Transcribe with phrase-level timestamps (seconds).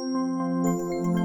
[0.00, 1.19] Música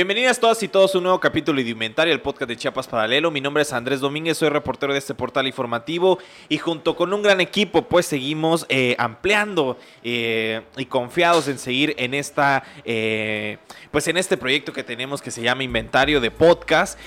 [0.00, 3.30] Bienvenidas todas y todos a un nuevo capítulo de Inventario, el podcast de Chiapas Paralelo.
[3.30, 7.22] Mi nombre es Andrés Domínguez, soy reportero de este portal informativo y junto con un
[7.22, 13.58] gran equipo pues seguimos eh, ampliando eh, y confiados en seguir en esta eh,
[13.90, 16.98] pues en este proyecto que tenemos que se llama Inventario de Podcast,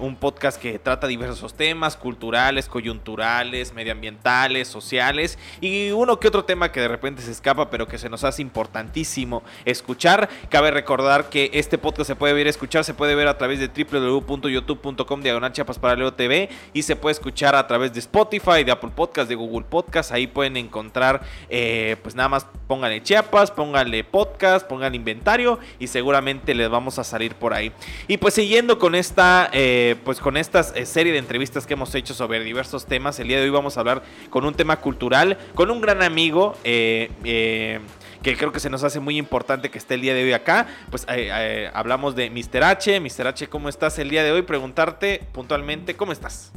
[0.00, 6.70] un podcast que trata diversos temas culturales, coyunturales, medioambientales, sociales y uno que otro tema
[6.70, 10.28] que de repente se escapa pero que se nos hace importantísimo escuchar.
[10.50, 13.68] Cabe recordar que este podcast se puede ver escuchar se puede ver a través de
[13.68, 18.90] www.youtube.com diagonal chiapas paralelo TV y se puede escuchar a través de Spotify, de Apple
[18.94, 20.10] Podcast, de Google Podcast.
[20.10, 26.54] Ahí pueden encontrar, eh, pues nada más pónganle Chiapas, pónganle podcast, pónganle inventario y seguramente
[26.54, 27.70] les vamos a salir por ahí.
[28.08, 31.94] Y pues siguiendo con esta, eh, pues con esta eh, serie de entrevistas que hemos
[31.94, 35.38] hecho sobre diversos temas, el día de hoy vamos a hablar con un tema cultural,
[35.54, 36.56] con un gran amigo.
[36.64, 37.80] Eh,
[38.22, 40.66] que creo que se nos hace muy importante que esté el día de hoy acá.
[40.90, 42.62] Pues eh, eh, hablamos de Mr.
[42.64, 43.00] H.
[43.00, 43.26] Mr.
[43.26, 44.42] H, ¿cómo estás el día de hoy?
[44.42, 46.52] Preguntarte puntualmente, ¿cómo estás?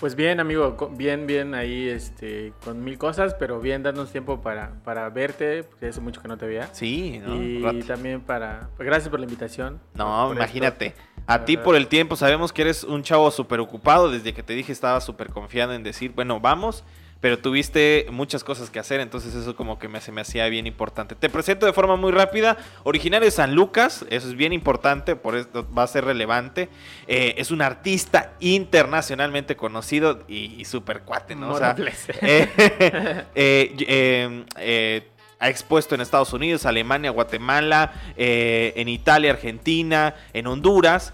[0.00, 4.74] Pues bien, amigo, bien, bien ahí, este, con mil cosas, pero bien, darnos tiempo para,
[4.84, 6.68] para verte, porque hace mucho que no te veía.
[6.74, 7.42] Sí, ¿no?
[7.42, 9.80] Y también para, pues gracias por la invitación.
[9.94, 10.94] No, imagínate.
[11.26, 14.52] A ti por el tiempo, sabemos que eres un chavo súper ocupado, desde que te
[14.52, 16.84] dije estaba súper confiado en decir, bueno, vamos
[17.20, 20.66] pero tuviste muchas cosas que hacer, entonces eso como que me, se me hacía bien
[20.66, 21.14] importante.
[21.14, 25.36] Te presento de forma muy rápida, originario de San Lucas, eso es bien importante, por
[25.36, 26.68] eso va a ser relevante.
[27.06, 31.52] Eh, es un artista internacionalmente conocido y, súper cuate, ¿no?
[31.52, 31.74] O sea,
[32.22, 35.08] eh, eh,
[35.38, 41.12] ha expuesto en Estados Unidos, Alemania, Guatemala, en Italia, Argentina, en Honduras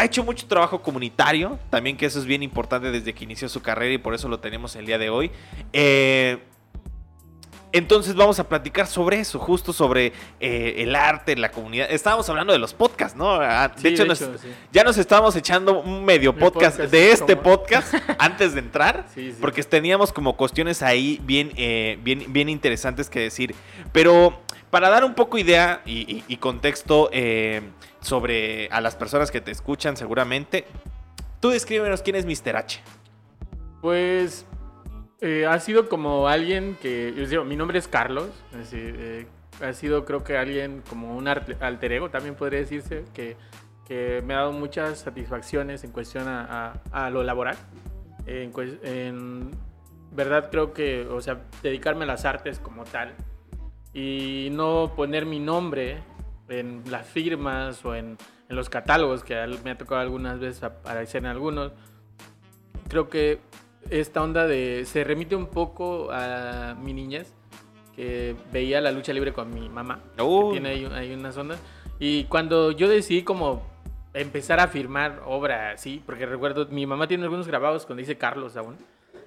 [0.00, 3.60] ha hecho mucho trabajo comunitario, también que eso es bien importante desde que inició su
[3.60, 5.30] carrera y por eso lo tenemos el día de hoy.
[5.74, 6.38] Eh,
[7.72, 11.88] entonces vamos a platicar sobre eso, justo sobre eh, el arte, la comunidad.
[11.90, 13.34] Estábamos hablando de los podcasts, ¿no?
[13.34, 14.04] Ah, de, hecho,
[14.72, 19.06] ya nos estábamos echando un medio podcast, de este podcast antes de entrar,
[19.38, 23.54] porque teníamos como cuestiones ahí bien, eh, bien, bien interesantes que decir.
[23.92, 27.60] Pero para dar un poco idea y, contexto eh,
[28.00, 30.66] sobre a las personas que te escuchan seguramente,
[31.40, 32.56] tú descríbenos quién es Mr.
[32.56, 32.80] H.
[33.80, 34.46] Pues
[35.20, 38.30] eh, ha sido como alguien que, yo digo, mi nombre es Carlos,
[38.72, 39.26] eh,
[39.62, 43.36] ha sido creo que alguien como un alter ego, también podría decirse, que,
[44.24, 47.56] me ha dado muchas satisfacciones en cuestión a, lo laboral.
[48.24, 48.52] En,
[48.84, 49.50] en
[50.12, 53.14] verdad creo que, o sea, dedicarme a las artes como tal,
[53.92, 55.98] y no poner mi nombre
[56.50, 58.18] en las firmas o en,
[58.48, 59.34] en, los catálogos que
[59.64, 61.72] me ha tocado algunas veces aparecer en algunos.
[62.88, 63.40] Creo que
[63.88, 67.32] esta onda de se remite un poco a mi niñez
[67.94, 70.00] que veía la lucha libre con mi mamá.
[70.18, 70.52] Uh.
[70.52, 71.60] tiene ahí, unas ondas.
[71.98, 73.66] Y cuando yo decidí como
[74.14, 78.56] empezar a firmar obra, sí, porque recuerdo, mi mamá tiene algunos grabados cuando dice Carlos
[78.56, 78.76] aún.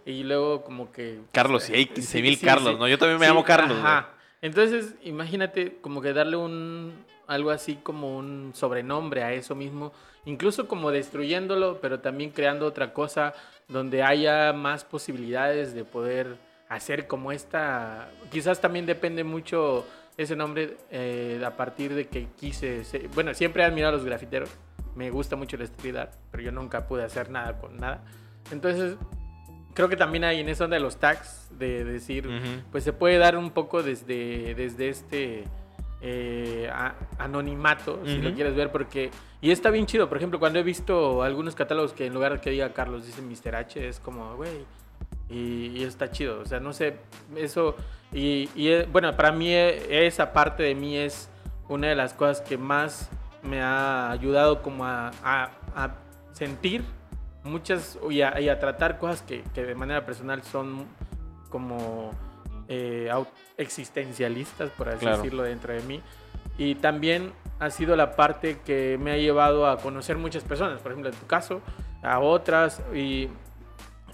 [0.05, 1.21] Y luego como que...
[1.31, 2.87] Carlos, y hay 15 mil Carlos, ¿no?
[2.87, 3.77] Yo también me llamo Carlos.
[3.77, 4.09] Ajá.
[4.41, 6.93] Entonces, imagínate como que darle un
[7.33, 9.91] algo así como un sobrenombre a eso mismo,
[10.25, 13.33] incluso como destruyéndolo, pero también creando otra cosa
[13.67, 16.37] donde haya más posibilidades de poder
[16.69, 18.09] hacer como esta.
[18.31, 19.85] Quizás también depende mucho
[20.17, 22.83] ese nombre eh, a partir de que quise.
[23.13, 24.49] bueno, siempre he admirado a los grafiteros.
[24.95, 25.95] Me gusta mucho la street
[26.29, 28.03] pero yo nunca pude hacer nada con nada.
[28.51, 28.95] Entonces,
[29.73, 32.29] creo que también hay en eso de los tags, de decir,
[32.71, 35.45] pues se puede dar un poco desde, desde este
[36.03, 36.69] eh,
[37.17, 39.09] anonimato, si lo quieres ver, porque...
[39.41, 42.41] Y está bien chido, por ejemplo, cuando he visto algunos catálogos que en lugar de
[42.41, 43.55] que diga Carlos, dice Mr.
[43.55, 44.65] H, es como, güey,
[45.29, 46.97] y, está chido, o sea, no sé,
[47.35, 47.75] eso...
[48.11, 51.29] Y, eh, bueno, para mí eh, esa parte de mí es
[51.67, 53.09] una de las cosas que más
[53.41, 55.95] me ha ayudado como a, a
[56.33, 56.83] sentir
[57.43, 60.85] muchas y a, tratar cosas que, de manera personal son
[61.49, 62.11] como
[62.67, 63.11] eh,
[63.57, 66.01] existencialistas, por así decirlo, dentro de mí.
[66.57, 70.91] Y también ha sido la parte que me ha llevado a conocer muchas personas, por
[70.91, 71.61] ejemplo, en tu caso,
[72.01, 72.81] a otras.
[72.93, 73.29] Y,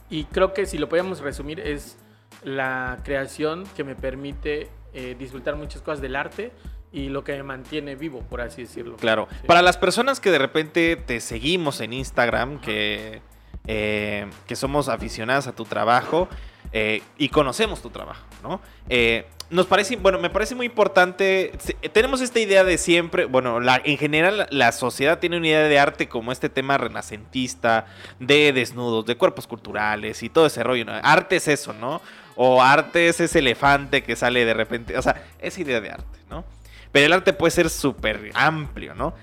[0.10, 1.98] y creo que si lo podemos resumir es
[2.44, 6.52] la creación que me permite eh, disfrutar muchas cosas del arte
[6.92, 8.96] y lo que me mantiene vivo, por así decirlo.
[8.96, 9.28] Claro.
[9.46, 13.22] Para las personas que de repente te seguimos en Instagram, que,
[13.68, 16.28] eh, que somos aficionadas a tu trabajo,
[16.72, 18.62] eh, y conocemos tu trabajo, ¿no?
[18.90, 21.54] Eh, nos parece, bueno, me parece muy importante,
[21.92, 25.80] tenemos esta idea de siempre, bueno, la, en general la sociedad tiene una idea de
[25.80, 27.88] arte como este tema renacentista,
[28.20, 30.94] de desnudos, de cuerpos culturales y todo ese rollo, ¿no?
[31.02, 32.02] Arte es eso, ¿no?
[32.36, 36.20] O arte es ese elefante que sale de repente, o sea, esa idea de arte,
[36.30, 36.46] ¿no?
[36.92, 39.16] Pero el arte puede ser súper amplio, ¿no?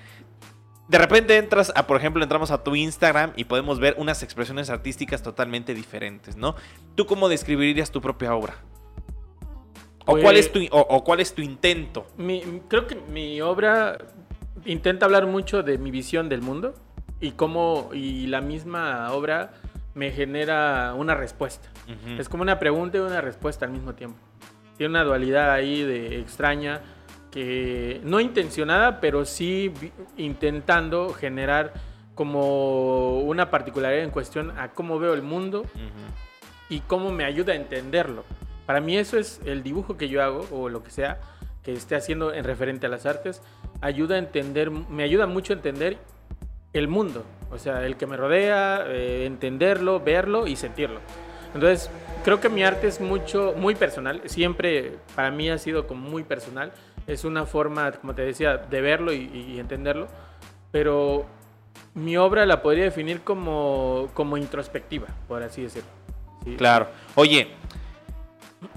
[0.88, 4.71] De repente entras a, por ejemplo, entramos a tu Instagram y podemos ver unas expresiones
[4.71, 6.55] artísticas totalmente diferentes, ¿no?
[6.94, 8.55] ¿Tú cómo describirías tu propia obra?
[10.06, 12.06] ¿O, cuál, es pues tu, o, cuál es tu intento?
[12.69, 13.99] creo que mi obra
[14.65, 16.75] intenta hablar mucho de mi visión del mundo
[17.21, 19.55] y cómo y la misma obra
[19.94, 21.69] me genera una respuesta.
[22.19, 24.19] Es como una pregunta y una respuesta al mismo tiempo.
[24.77, 26.82] Tiene una dualidad ahí de extraña
[28.05, 29.73] no intencionada, pero sí
[30.17, 31.75] intentando generar
[32.15, 35.65] como una particularidad en cuestión a cómo veo el mundo
[36.69, 38.25] y cómo me ayuda a entenderlo.
[38.65, 41.21] Para mí eso es el dibujo que yo hago o lo que sea
[41.67, 43.43] que esté haciendo en referente a las artes,
[43.81, 45.99] ayuda a entender, me ayuda mucho a entender
[46.73, 51.00] el mundo, o sea, el que me rodea, eh, entenderlo, verlo y sentirlo.
[51.55, 51.91] Entonces,
[52.25, 56.23] creo que mi arte es mucho, muy personal, siempre para mí ha sido como muy
[56.23, 56.71] personal
[57.06, 60.08] es una forma, como te decía, de verlo y, entenderlo,
[60.73, 61.26] pero
[61.94, 65.88] mi obra la podría definir como, como introspectiva, por así decirlo.
[66.56, 66.88] Claro.
[67.14, 67.49] Oye,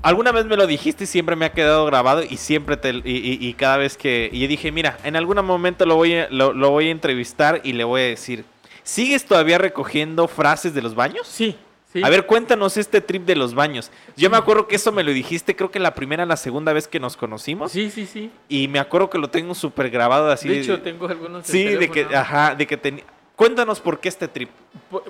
[0.02, 3.54] alguna vez me lo dijiste y siempre me ha quedado grabado y siempre te y,
[3.54, 6.88] cada vez que y dije mira en algún momento lo voy a, lo, lo, voy
[6.88, 8.46] a entrevistar y le voy a decir
[8.84, 11.56] sigues todavía recogiendo frases de los baños sí
[12.04, 13.92] a ver, cuéntanos este trip de los baños.
[14.16, 16.88] Yo me acuerdo que eso me lo dijiste, creo que la primera, la segunda vez
[16.88, 17.72] que nos conocimos.
[17.72, 18.32] Sí, sí, sí.
[18.48, 20.48] Y me acuerdo que lo tengo súper grabado así.
[20.48, 21.48] De hecho, tengo algunos.
[21.48, 23.04] Sí, de que, ajá, de que tenía.
[23.36, 24.50] Cuéntanos por qué este trip.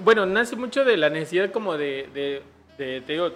[0.01, 2.43] Bueno, nace mucho de la necesidad como de,
[2.77, 3.31] de, te digo,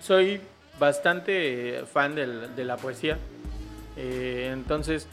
[0.00, 0.40] soy
[0.78, 3.18] bastante fan de la poesía.
[3.96, 5.06] Eh, entonces,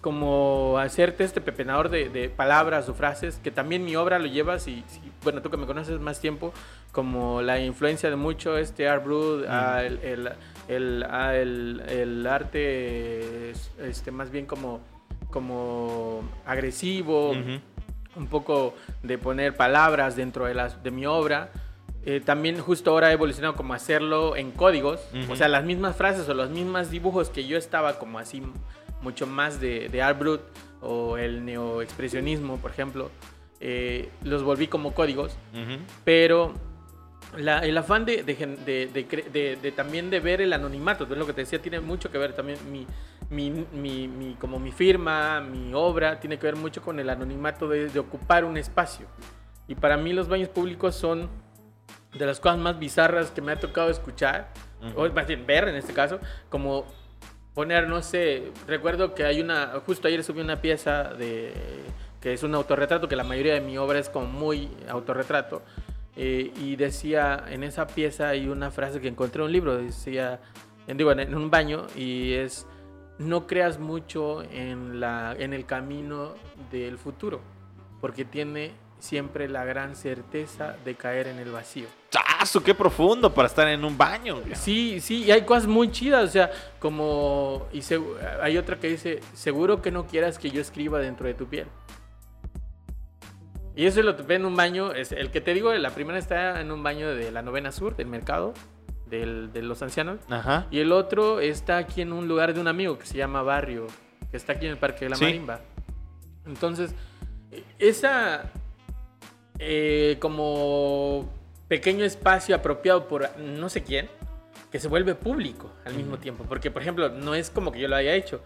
[0.00, 4.84] como hacerte este pepenador de, palabras o frases, que también mi obra lo llevas y,
[5.26, 6.52] bueno, tú que me conoces más tiempo,
[6.92, 10.30] como la influencia de mucho este art brood, el,
[10.68, 14.78] el, arte este, más bien como,
[15.28, 21.50] como agresivo, un poco de poner palabras dentro de, las, de mi obra.
[22.04, 26.28] Eh, también justo ahora he evolucionado como hacerlo en códigos, o sea, las mismas frases
[26.28, 28.44] o los mismos dibujos que yo estaba como así
[29.02, 30.40] mucho más de, de Art Brut
[30.82, 33.10] o el neoexpresionismo, por ejemplo,
[33.60, 35.36] eh, los volví como códigos,
[36.04, 36.54] pero
[37.36, 41.80] el afán de, de, también de ver el anonimato, es lo que te decía, tiene
[41.80, 42.86] mucho que ver también mi,
[43.30, 47.98] mi, mi, como mi firma, mi obra, tiene que ver mucho con el anonimato de,
[47.98, 49.06] ocupar un espacio.
[49.68, 51.28] Y para mí los baños públicos son
[52.16, 54.52] de las cosas más bizarras que me ha tocado escuchar,
[54.94, 56.86] o más bien ver en este caso, como
[57.54, 61.52] poner, no sé, recuerdo que hay una, justo ayer subí una pieza de
[62.26, 65.62] que es un autorretrato, que la mayoría de mi obra es como muy autorretrato,
[66.16, 70.40] eh, y decía, en esa pieza hay una frase que encontré en un libro, decía,
[70.88, 72.66] digo, en, un baño, y es,
[73.20, 76.34] no creas mucho en, la, en el camino
[76.72, 77.40] del futuro,
[78.00, 81.86] porque tiene siempre la gran certeza de caer en el vacío.
[82.10, 82.60] ¡Chazo!
[82.60, 84.42] ¡Qué profundo para estar en un baño!
[84.54, 86.50] Sí, sí, y hay cosas muy chidas, o sea,
[86.80, 87.68] como.
[87.72, 87.82] Y
[88.42, 91.68] hay otra que dice: Seguro que no quieras que yo escriba dentro de tu piel.
[93.76, 94.92] Y eso lo ve en un baño.
[94.92, 97.94] Es, el que te digo, la primera está en un baño de la novena sur,
[97.94, 98.54] del mercado,
[99.08, 100.18] del, de los ancianos.
[100.30, 100.66] Ajá.
[100.70, 103.86] Y el otro está aquí en un lugar de un amigo que se llama Barrio,
[104.30, 105.60] que está aquí en el Parque de la Marimba.
[106.46, 106.94] Entonces,
[107.78, 108.50] esa
[109.58, 111.30] eh, como
[111.68, 114.08] pequeño espacio apropiado por no sé quién,
[114.70, 116.44] que se vuelve público al mismo tiempo.
[116.48, 118.40] Porque, por ejemplo, no es como que yo lo haya hecho,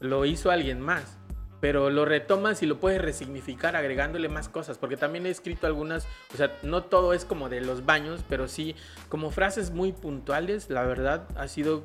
[0.00, 1.18] lo hizo alguien más.
[1.64, 4.76] Pero lo retomas y lo puedes resignificar agregándole más cosas.
[4.76, 8.48] Porque también he escrito algunas, o sea, no todo es como de los baños, pero
[8.48, 8.76] sí
[9.08, 10.68] como frases muy puntuales.
[10.68, 11.84] La verdad ha sido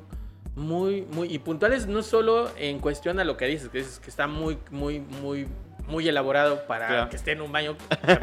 [0.54, 1.32] muy, muy.
[1.32, 4.58] Y puntuales no solo en cuestión a lo que dices, que dices que está muy,
[4.70, 5.48] muy, muy
[5.88, 7.74] muy elaborado para que esté en un baño.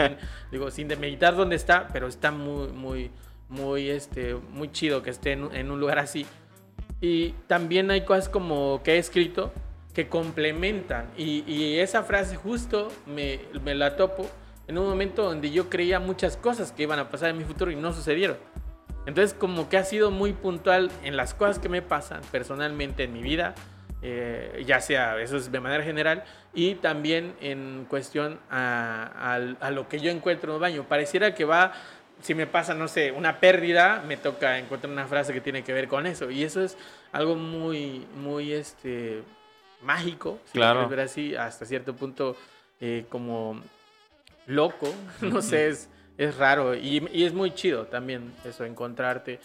[0.51, 3.09] digo, sin demeritar dónde está, pero está muy, muy,
[3.49, 6.27] muy, este, muy chido que esté en, un lugar así.
[7.01, 9.51] Y también hay cosas como que he escrito
[9.97, 11.07] que complementan.
[11.17, 13.39] Y, esa frase justo me,
[13.73, 14.29] la topo
[14.67, 17.71] en un momento donde yo creía muchas cosas que iban a pasar en mi futuro
[17.71, 18.37] y no sucedieron.
[19.07, 23.13] Entonces como que ha sido muy puntual en las cosas que me pasan personalmente en
[23.13, 23.55] mi vida
[24.03, 26.23] eh, ya sea, eso es de manera general,
[26.53, 29.39] y también en cuestión a,
[29.71, 30.83] lo que yo encuentro en el baño.
[30.87, 31.73] Pareciera que va
[32.21, 35.73] si me pasa, no sé, una pérdida, me toca encontrar una frase que tiene que
[35.73, 36.29] ver con eso.
[36.29, 36.77] Y eso es
[37.11, 39.23] algo muy, muy, este,
[39.81, 40.81] mágico, si Claro.
[40.81, 42.35] lo ver así, hasta cierto punto
[42.81, 43.61] eh, como
[44.47, 44.87] loco,
[45.21, 49.39] no sé, es, es raro y, y es muy chido también eso, encontrarte,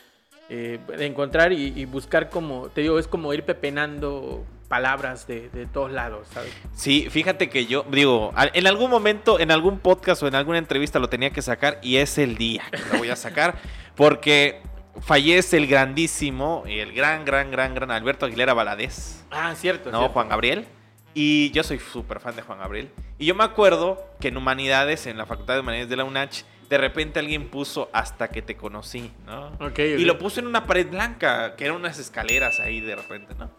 [0.48, 5.66] eh, encontrar y, y buscar como, te digo, es como ir pepenando palabras de, de
[5.66, 6.50] todos lados, ¿sabes?
[6.74, 10.98] Sí, fíjate que yo, digo, en algún momento, en algún podcast o en alguna entrevista
[10.98, 13.56] lo tenía que sacar y es el día que lo voy a sacar
[13.96, 14.62] porque
[15.00, 19.90] fallece el grandísimo y el gran, gran, gran, gran Alberto Aguilera Valadez, Ah, cierto.
[19.90, 19.98] ¿no?
[19.98, 20.12] cierto.
[20.14, 20.66] Juan Gabriel.
[21.14, 22.90] Y yo soy súper fan de Juan Gabriel.
[23.18, 26.44] Y yo me acuerdo que en Humanidades, en la Facultad de Humanidades de la UNACH,
[26.70, 29.48] de repente alguien puso hasta que te conocí, ¿no?
[29.60, 30.00] Ok, Y ok.
[30.06, 33.50] lo puso en una pared blanca, que eran unas escaleras ahí de repente, ¿no?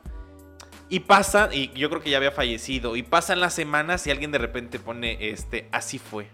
[0.89, 4.31] Y pasa, y yo creo que ya había fallecido, y pasan las semanas y alguien
[4.31, 6.27] de repente pone, este, así fue.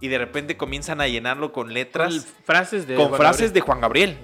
[0.00, 3.60] Y de repente comienzan a llenarlo con Con letras, frases de con Juan frases de
[3.60, 3.64] Gabriel.
[3.66, 4.16] Juan Gabriel.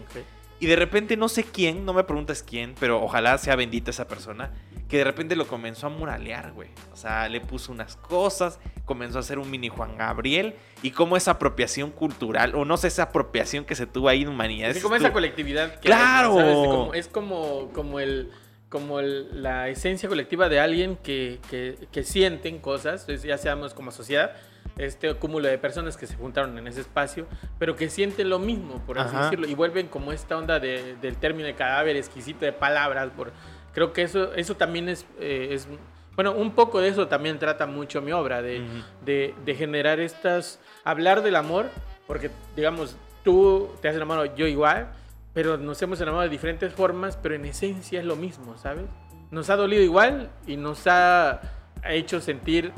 [0.61, 4.07] Y de repente no sé quién, no me preguntas quién, pero ojalá sea bendita esa
[4.07, 4.53] persona,
[4.89, 6.69] que de repente lo comenzó a muralear, güey.
[6.93, 11.17] O sea, le puso unas cosas, comenzó a hacer un mini Juan Gabriel, y cómo
[11.17, 14.77] esa apropiación cultural, o no sé, esa apropiación que se tuvo ahí en humanidades.
[14.77, 16.37] Así como esa colectividad que ¡Claro!
[16.37, 16.57] ¿sabes?
[16.57, 18.31] De como- es como, como el
[18.71, 23.73] como el- la esencia colectiva de alguien que, que, que sienten cosas, es- ya seamos
[23.75, 24.33] como sociedad,
[24.79, 27.27] este cúmulo de personas que se juntaron en ese espacio,
[27.59, 29.25] pero que sienten lo mismo, por así Ajá.
[29.25, 33.11] decirlo, y vuelven como esta onda de- del término de cadáver exquisito de palabras.
[33.17, 33.33] Por,
[33.73, 35.69] creo que eso, eso también es, eh, es,
[36.17, 38.83] bueno, un poco de eso también trata mucho mi obra, de, Ujú.
[39.05, 41.67] de, de generar estas, hablar del amor,
[42.07, 44.89] porque digamos, tú te has enamorado, yo igual,
[45.33, 48.85] pero nos hemos enamorado de diferentes formas, pero en esencia es lo mismo, ¿sabes?
[49.31, 51.41] Nos ha dolido igual y nos ha
[51.85, 52.73] hecho sentir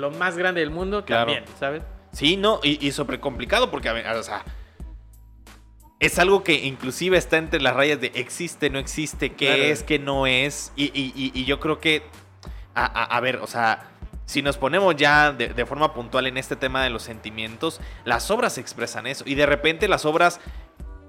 [0.00, 1.32] lo más grande del mundo Claro.
[1.32, 1.82] también, ¿sabes?
[2.12, 4.44] Sí, no, y, y súper complicado porque, a ver, o sea,
[6.00, 9.62] es algo que inclusive está entre las rayas de existe, no existe, qué Claro.
[9.62, 12.02] es, qué no es, y, y- y- y yo creo que,
[12.74, 13.90] a, a- a ver, o sea,
[14.26, 18.30] si nos ponemos ya de, de forma puntual en este tema de los sentimientos, las
[18.30, 20.40] obras expresan eso, y de repente las obras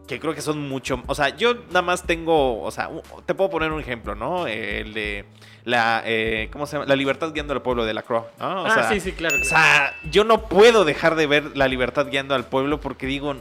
[0.08, 2.90] que creo que son mucho, o sea, yo nada más tengo, o sea,
[3.26, 4.48] te puedo poner un ejemplo, ¿no?
[4.48, 5.26] El de
[5.64, 6.86] la, eh, ¿cómo se llama?
[6.86, 8.64] La libertad guiando al pueblo de la Croix, ¿no?
[8.64, 9.36] O ah, sea, sí, sí, claro.
[9.42, 13.36] o sea, yo no puedo dejar de ver la libertad guiando al pueblo porque digo,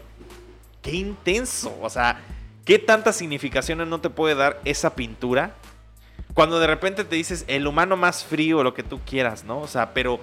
[0.84, 1.76] qué intenso.
[1.82, 2.20] O sea,
[2.64, 5.54] qué tantas significaciones no te puede dar esa pintura.
[6.34, 9.60] Cuando de repente te dices el humano más frío, lo que tú quieras, ¿no?
[9.60, 10.20] O sea, pero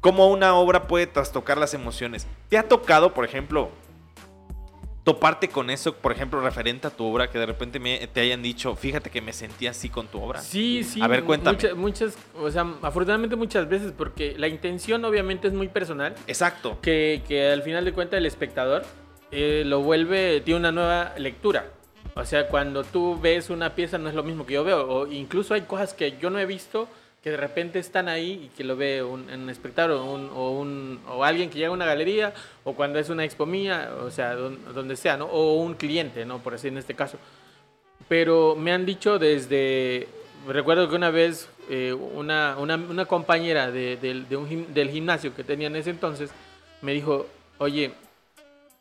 [0.00, 2.26] cómo una obra puede trastocar las emociones.
[2.48, 3.70] ¿Te ha tocado, por ejemplo,
[5.04, 8.42] toparte con eso, por ejemplo, referente a tu obra, que de repente me- te hayan
[8.42, 10.40] dicho, fíjate que me sentí así con tu obra?
[10.40, 11.00] Sí, sí.
[11.02, 11.56] A ver, cuéntame.
[11.56, 16.78] Muchas, muchas, o sea, afortunadamente muchas veces, porque la intención obviamente es muy personal, Exacto.
[16.80, 18.82] que, que al final de cuentas el espectador
[19.30, 21.66] eh, lo vuelve, tiene una nueva lectura.
[22.16, 25.06] O sea, cuando tú ves una pieza no es lo mismo que yo veo, o
[25.06, 26.88] incluso hay cosas que yo no he visto
[27.24, 31.00] que de repente están ahí y que lo ve un, un espectador un, o, un-
[31.08, 34.34] o alguien que llega a una galería o cuando es una expo mía, o sea,
[34.34, 35.24] don- donde sea, ¿no?
[35.24, 36.40] O un cliente, ¿no?
[36.40, 37.16] Por así en este caso.
[38.08, 40.06] Pero me han dicho desde,
[40.46, 45.34] recuerdo que una vez eh, una, una, una compañera de- del- de un del gimnasio
[45.34, 46.30] que tenía en ese entonces
[46.82, 47.26] me dijo,
[47.56, 47.92] oye,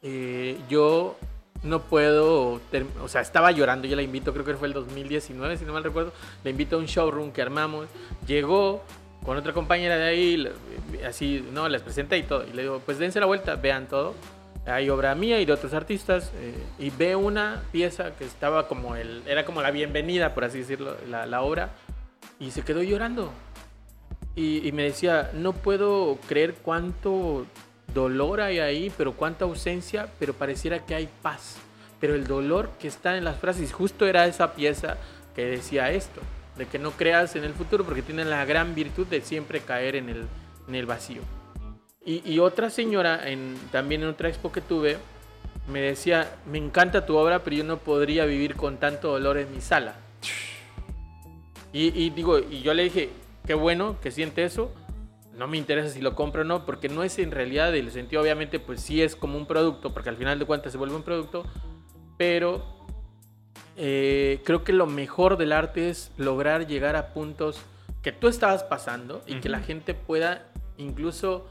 [0.02, 1.16] eh, yo
[1.64, 2.60] no puedo,
[3.02, 5.84] o sea, estaba llorando, yo la invito, creo que fue el 2019, si no mal
[5.84, 6.12] recuerdo,
[6.44, 7.88] la invito a un showroom que armamos,
[8.28, 8.84] llegó
[9.26, 10.52] con otra compañera de ahí, le-
[11.06, 14.14] así, no, les presenté y todo, y le digo, pues dense la vuelta, vean todo,
[14.66, 18.96] hay obra mía y de otros artistas, eh, y ve una pieza que estaba como
[18.96, 21.72] el, era como la bienvenida, por así decirlo, la, la obra,
[22.40, 23.32] y se quedó llorando.
[24.36, 27.46] Y me decía, no puedo creer cuánto
[27.94, 31.58] dolor hay ahí, pero cuánta ausencia, pero pareciera que hay paz.
[32.00, 34.98] Pero el dolor que está en las frases, justo era esa pieza
[35.36, 36.22] que decía esto,
[36.58, 39.96] de que no creas en el futuro porque tienen la gran virtud de siempre caer
[39.96, 40.26] en el,
[40.68, 41.22] en el vacío.
[42.06, 44.98] Y, y otra señora, en, también en otra expo que tuve,
[45.68, 49.52] me decía, me encanta tu obra, pero yo no podría vivir con tanto dolor en
[49.54, 49.96] mi sala.
[51.72, 53.10] Y, y digo, y yo le dije,
[53.48, 54.72] qué bueno que siente eso.
[55.38, 58.22] No me interesa si lo compro o no, porque no es en realidad el sentido,
[58.22, 61.04] obviamente, pues sí es como un producto, porque al final de cuentas se vuelve un
[61.04, 61.44] producto,
[62.18, 62.64] pero
[63.76, 67.60] eh, creo que lo mejor del arte es lograr llegar a puntos
[68.04, 70.46] que tú estabas pasando y que la gente pueda
[70.78, 71.48] incluso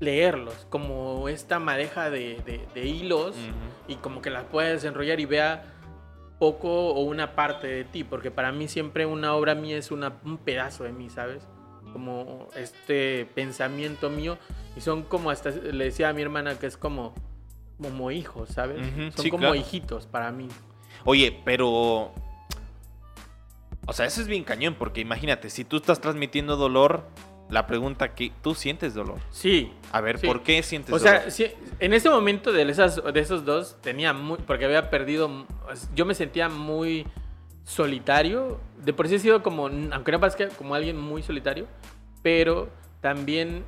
[0.00, 3.34] leerlos, como esta madeja de, de- de hilos
[3.88, 5.64] y como que las pueda desenrollar y vea
[6.38, 10.12] poco o una parte de ti, porque para mí siempre una obra mía es una,
[10.24, 11.46] un pedazo de mí, ¿sabes?
[11.94, 14.36] Como este pensamiento mío
[14.76, 17.14] y son como hasta le decía a mi hermana que es como
[17.80, 18.84] como hijos, ¿sabes?
[19.14, 19.54] Son sí, como claro.
[19.54, 20.48] hijitos para mí.
[21.04, 22.12] Oye, pero...
[23.86, 27.06] O sea, eso es bien cañón, porque imagínate, si tú estás transmitiendo dolor,
[27.50, 29.18] la pregunta que tú sientes dolor.
[29.30, 29.72] Sí.
[29.92, 30.26] A ver, Sí.
[30.26, 31.20] ¿por qué sientes O dolor?
[31.20, 31.46] sea, sí,
[31.78, 34.38] en ese momento de, esas, de esos dos tenía muy...
[34.38, 35.46] Porque había perdido...
[35.94, 37.06] Yo me sentía muy
[37.64, 38.60] solitario.
[38.84, 39.66] De por sí he sido como...
[39.66, 41.66] Aunque no parezca como alguien muy solitario.
[42.22, 42.68] Pero
[43.00, 43.64] también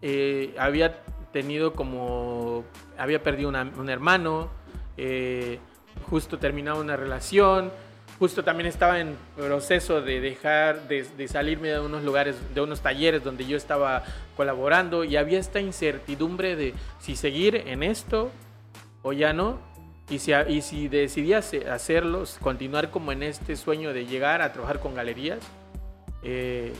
[0.00, 1.02] eh, había
[1.32, 2.64] tenido como...
[2.98, 4.50] Había perdido un hermano.
[4.96, 5.58] eh,
[6.10, 7.70] justo terminaba una relación.
[8.18, 12.80] Justo también estaba en proceso de dejar, de, de salirme de unos lugares, de unos
[12.80, 14.04] talleres donde yo estaba
[14.36, 18.30] colaborando y había esta incertidumbre de si seguir en esto
[19.02, 19.58] o ya no.
[20.12, 24.52] Y si, y si decidí hace- hacerlo, continuar como en este sueño de llegar a
[24.52, 25.38] trabajar con galerías,
[26.22, 26.72] eh,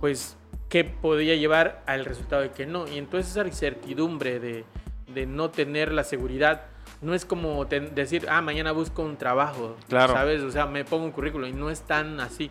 [0.00, 0.36] pues,
[0.70, 2.88] ¿qué podía llevar al resultado de que no?
[2.88, 4.64] Y entonces esa incertidumbre de,
[5.12, 6.62] de no tener la seguridad,
[7.02, 10.14] no es como decir, ah, mañana busco un trabajo, Claro.
[10.14, 10.42] ¿sabes?
[10.42, 12.50] O sea, me pongo un currículo y no es tan así.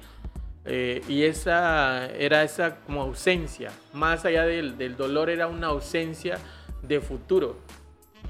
[0.66, 6.38] Eh, y esa era esa como ausencia, más allá del, del dolor, era una ausencia
[6.84, 7.58] de futuro.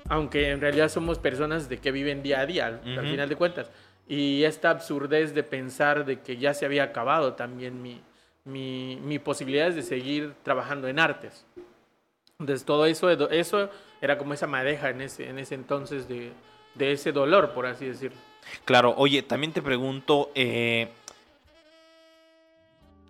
[0.10, 3.72] Aunque en realidad somos personas de que viven día a día, al, final de cuentas.
[4.08, 8.02] Y esta absurdez de pensar de que ya se había acabado también mi,
[8.44, 11.46] mi, mi posibilidades de seguir trabajando en artes.
[12.40, 13.70] Entonces todo eso, eso
[14.02, 16.34] era como esa madeja en ese, en ese entonces de,
[16.76, 18.18] de ese dolor, por así decirlo.
[18.66, 20.90] Claro, oye, también te pregunto, eh,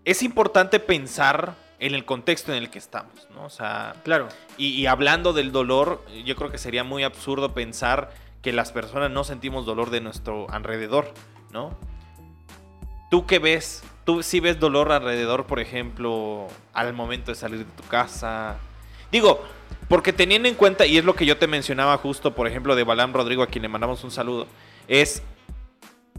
[0.06, 3.46] es importante pensar en el contexto en el que estamos, ¿no?
[3.46, 4.30] O sea, Claro.
[4.58, 8.12] y, y hablando del dolor, yo creo que sería muy absurdo pensar
[8.42, 11.14] que las personas no sentimos dolor de nuestro alrededor,
[11.52, 11.78] ¿no?
[13.10, 13.84] ¿Tú qué ves?
[14.06, 18.58] ¿Tú sí ves dolor alrededor, por ejemplo, al momento de salir de tu casa?
[19.12, 19.44] Digo,
[19.88, 22.84] porque teniendo en cuenta, y es lo que yo te mencionaba justo, por ejemplo, de
[22.84, 24.48] Balán Rodrigo, a quien le mandamos un saludo,
[24.88, 25.22] es,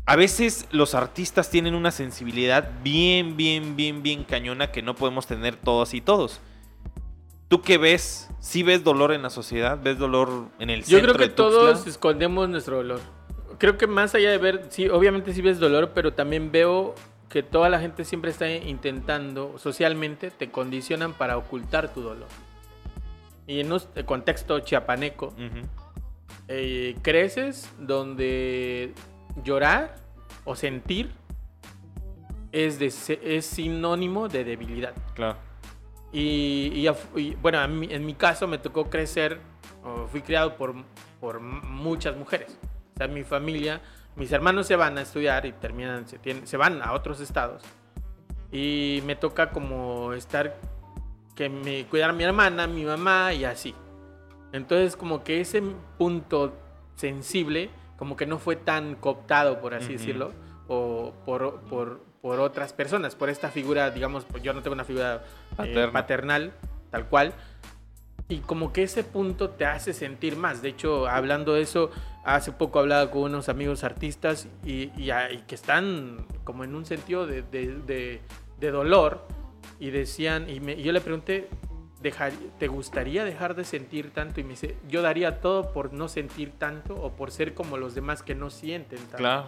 [0.07, 5.27] a veces los artistas tienen una sensibilidad bien, bien, bien, bien cañona que no podemos
[5.27, 6.41] tener todos y todos.
[7.49, 8.31] ¿Tú qué ves?
[8.41, 9.79] ¿Sí ves dolor en la sociedad?
[9.83, 13.01] ¿Ves dolor en el Yo creo que de todos escondemos nuestro dolor.
[13.59, 16.95] Creo que más allá de ver, sí, obviamente sí ves dolor, pero también veo
[17.29, 22.29] que toda la gente siempre está intentando, socialmente, te condicionan para ocultar tu dolor.
[23.47, 25.35] Y en un contexto chiapaneco,
[26.49, 28.95] eh, creces donde
[29.43, 29.97] llorar
[30.45, 31.11] o sentir
[32.53, 34.95] es, de es sinónimo de debilidad.
[35.15, 35.37] Claro.
[36.13, 36.89] Y, y
[37.21, 39.41] y, bueno, a mí- en mi caso me tocó crecer,
[39.83, 40.75] o fui criado por,
[41.21, 42.57] por muchas mujeres.
[42.95, 43.81] O sea, mi familia,
[44.15, 47.63] mis hermanos se van a estudiar y terminan, se, tienen- se van a otros estados.
[48.53, 50.57] Y me toca como estar,
[51.35, 53.75] que me cuidara mi hermana, mi mamá y así.
[54.53, 55.61] Entonces como que ese
[55.99, 56.55] punto
[56.95, 59.93] sensible, como que no fue tan cooptado, por así Ujú.
[59.95, 60.33] decirlo,
[60.69, 64.85] o por, por, por otras personas, por esta figura, digamos, pues yo no tengo una
[64.85, 65.93] figura eh, Paterna.
[65.93, 66.53] paternal,
[66.91, 67.33] tal cual.
[68.29, 70.63] Y como que ese punto te hace sentir más.
[70.63, 71.91] De hecho, hablando de eso,
[72.25, 76.75] hace poco hablaba con unos amigos artistas y, y a- y que están como en
[76.75, 78.21] un sentido de, de- de-
[78.59, 79.27] de dolor
[79.79, 81.49] y decían, y, me- y yo le pregunté,
[82.05, 84.39] dejar, ¿te gustaría dejar de sentir tanto?
[84.39, 87.95] Y me dice, yo daría todo por no sentir tanto o por ser como los
[87.95, 89.17] demás que no sienten tanto.
[89.17, 89.47] Claro.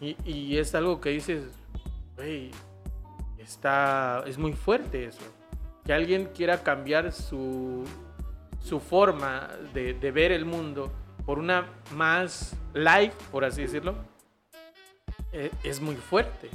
[0.00, 1.44] Y, y es algo que dices,
[2.16, 2.50] güey,
[3.38, 5.22] está, es muy fuerte eso.
[5.84, 7.84] Que alguien quiera cambiar su,
[8.58, 10.90] su forma de, de ver el mundo
[11.26, 13.94] por una más light, por así decirlo,
[15.32, 16.48] eh, es muy fuerte.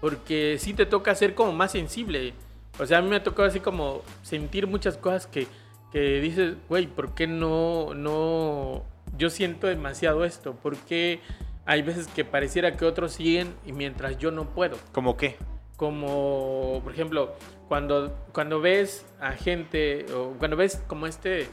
[0.00, 2.32] Porque sí te toca ser como más sensible.
[2.78, 5.46] O sea, a mí me ha tocado así como sentir muchas cosas que,
[5.92, 8.84] que dices, güey, ¿por qué no, no,
[9.16, 10.54] yo siento demasiado esto?
[10.54, 11.20] ¿Por qué
[11.66, 14.76] hay veces que pareciera que otros siguen y mientras yo no puedo?
[14.92, 15.36] ¿Cómo qué?
[15.76, 17.34] Como, por ejemplo,
[17.68, 21.48] cuando, cuando ves a gente, o cuando ves como este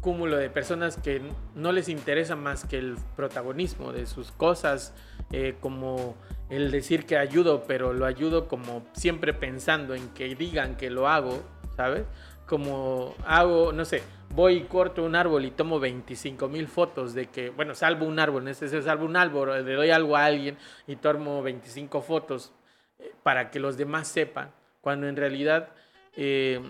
[0.00, 1.22] cúmulo de personas que
[1.54, 4.94] no les interesa más que el protagonismo de sus cosas,
[5.32, 6.14] eh, como
[6.50, 11.08] el decir que ayudo, pero lo ayudo como siempre pensando en que digan que lo
[11.08, 11.42] hago,
[11.76, 12.04] ¿sabes?
[12.46, 14.02] Como hago, no sé,
[14.34, 18.18] voy y corto un árbol y tomo 25 mil fotos de que, bueno, salvo un
[18.18, 20.56] árbol, en este salvo un árbol, le doy algo a alguien
[20.86, 22.52] y tomo 25 fotos
[22.98, 25.68] eh, para que los demás sepan, cuando en realidad
[26.16, 26.60] eh,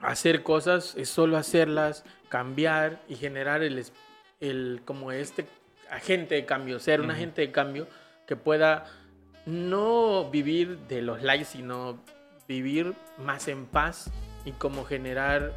[0.00, 3.84] hacer cosas es solo hacerlas, cambiar y generar el,
[4.40, 5.46] el como este
[5.90, 7.16] agente de cambio, ser un Ujú.
[7.16, 7.86] agente de cambio
[8.26, 8.84] que pueda
[9.46, 11.98] no vivir de los likes, sino
[12.48, 14.10] vivir más en paz
[14.44, 15.52] y como generar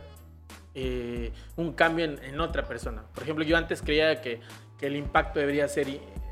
[0.74, 3.04] eh, un cambio en, otra persona.
[3.14, 4.42] Por ejemplo, yo antes creía que,
[4.78, 5.88] que el impacto debería ser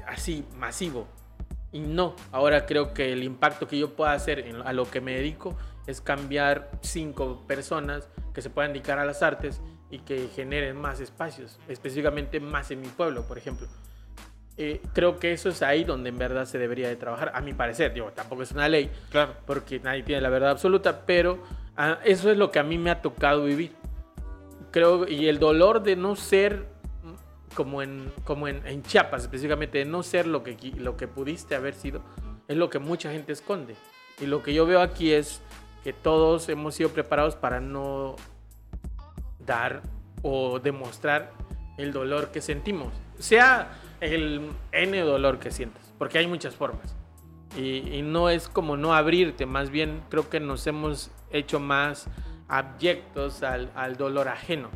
[0.08, 1.08] así, masivo.
[1.72, 5.16] Y no, ahora creo que el impacto que yo pueda hacer a lo que me
[5.16, 10.78] dedico es cambiar cinco personas que se puedan dedicar a las artes y que generen
[10.78, 13.68] más espacios, específicamente más en mi pueblo, por ejemplo.
[14.58, 17.54] Eh, creo que eso es ahí donde en verdad se debería de trabajar, a mi
[17.54, 17.94] parecer.
[17.94, 19.34] Digo, tampoco es una ley, claro.
[19.46, 21.40] porque nadie tiene la verdad absoluta, pero
[21.76, 23.74] ah, eso es lo que a mí me ha tocado vivir.
[24.72, 26.66] Creo, y el dolor de no ser
[27.54, 31.56] como en, como en, en Chiapas, específicamente, de no ser lo que, lo que pudiste
[31.56, 32.02] haber sido,
[32.48, 33.76] es lo que mucha gente esconde.
[34.22, 35.42] Y lo que yo veo aquí es
[35.84, 38.16] que todos hemos sido preparados para no
[39.40, 39.82] dar
[40.22, 41.32] o demostrar
[41.78, 42.94] el dolor que sentimos.
[43.20, 43.70] Sea
[44.12, 46.96] el N dolor que sientas, porque hay muchas formas.
[47.58, 52.08] Y, y, no es como no abrirte, más bien creo que nos hemos hecho más
[52.48, 54.70] abyectos al, al dolor ajeno.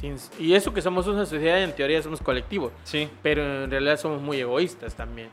[0.00, 2.72] Sin, y eso que somos una sociedad, en teoría somos colectivos.
[2.84, 3.08] Sí.
[3.22, 5.28] Pero en realidad somos muy egoístas también.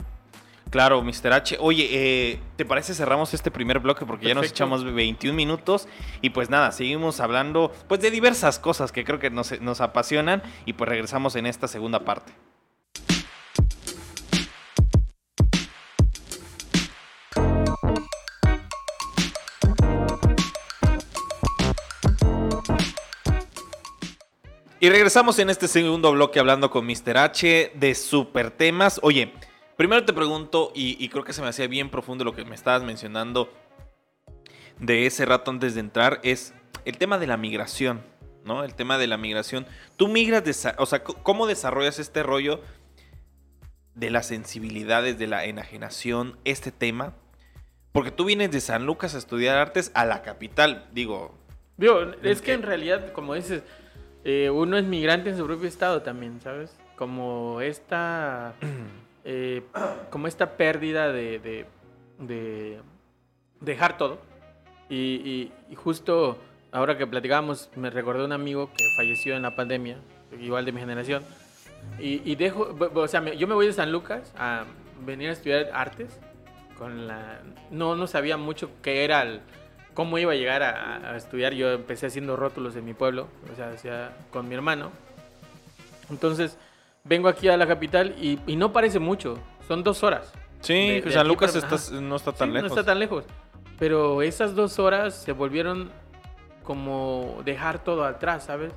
[0.70, 1.32] Claro, Mr.
[1.32, 1.56] H.
[1.60, 4.04] Oye, eh, ¿te parece cerramos este primer bloque?
[4.06, 4.28] Porque Perfecto.
[4.28, 5.86] ya nos echamos 21 minutos.
[6.20, 10.42] Y pues nada, seguimos hablando pues de diversas cosas que creo que nos, nos apasionan.
[10.64, 12.32] Y pues regresamos en esta segunda parte.
[24.84, 27.16] Y regresamos en este segundo bloque hablando con Mr.
[27.16, 29.00] H de super temas.
[29.02, 29.32] Oye,
[29.78, 32.54] primero te pregunto, y, y, creo que se me hacía bien profundo lo que me
[32.54, 33.50] estabas mencionando
[34.78, 36.52] de ese rato antes de entrar, es
[36.84, 38.02] el tema de la migración,
[38.44, 38.62] ¿no?
[38.62, 39.66] El tema de la migración.
[39.96, 42.60] Tú migras, de, o sea, ¿cómo desarrollas este rollo
[43.94, 47.14] de las sensibilidades, de la enajenación, este tema?
[47.92, 51.34] Porque tú vienes de San Lucas a estudiar artes a la capital, digo.
[51.78, 53.62] Digo, es que en realidad, como dices
[54.24, 56.74] eh, uno es migrante en su propio estado también, ¿sabes?
[56.96, 58.54] Como esta,
[59.24, 59.62] eh,
[60.10, 61.66] como esta pérdida de, de,
[62.18, 62.80] de
[63.60, 64.18] dejar todo.
[64.88, 66.38] Y, y, y, justo
[66.72, 69.98] ahora que platicábamos, me recordé un amigo que falleció en la pandemia,
[70.40, 71.22] igual de mi generación.
[71.98, 74.64] Y, y dejo, o sea, yo me voy de San Lucas a
[75.04, 76.18] venir a estudiar artes.
[76.78, 79.40] Con la, no, no sabía mucho qué era el,
[79.94, 81.54] cómo iba a llegar a, a, estudiar.
[81.54, 84.90] Yo empecé haciendo rótulos en mi pueblo, o sea, hacía con mi hermano.
[86.10, 86.58] Entonces,
[87.04, 90.32] vengo aquí a la capital y, y no parece mucho, son dos horas.
[90.60, 92.70] Sí, de, de San Lucas está, no está tan sí, lejos.
[92.70, 93.24] No está tan lejos.
[93.78, 95.90] Pero esas dos horas se volvieron
[96.62, 98.72] como dejar todo atrás, ¿sabes?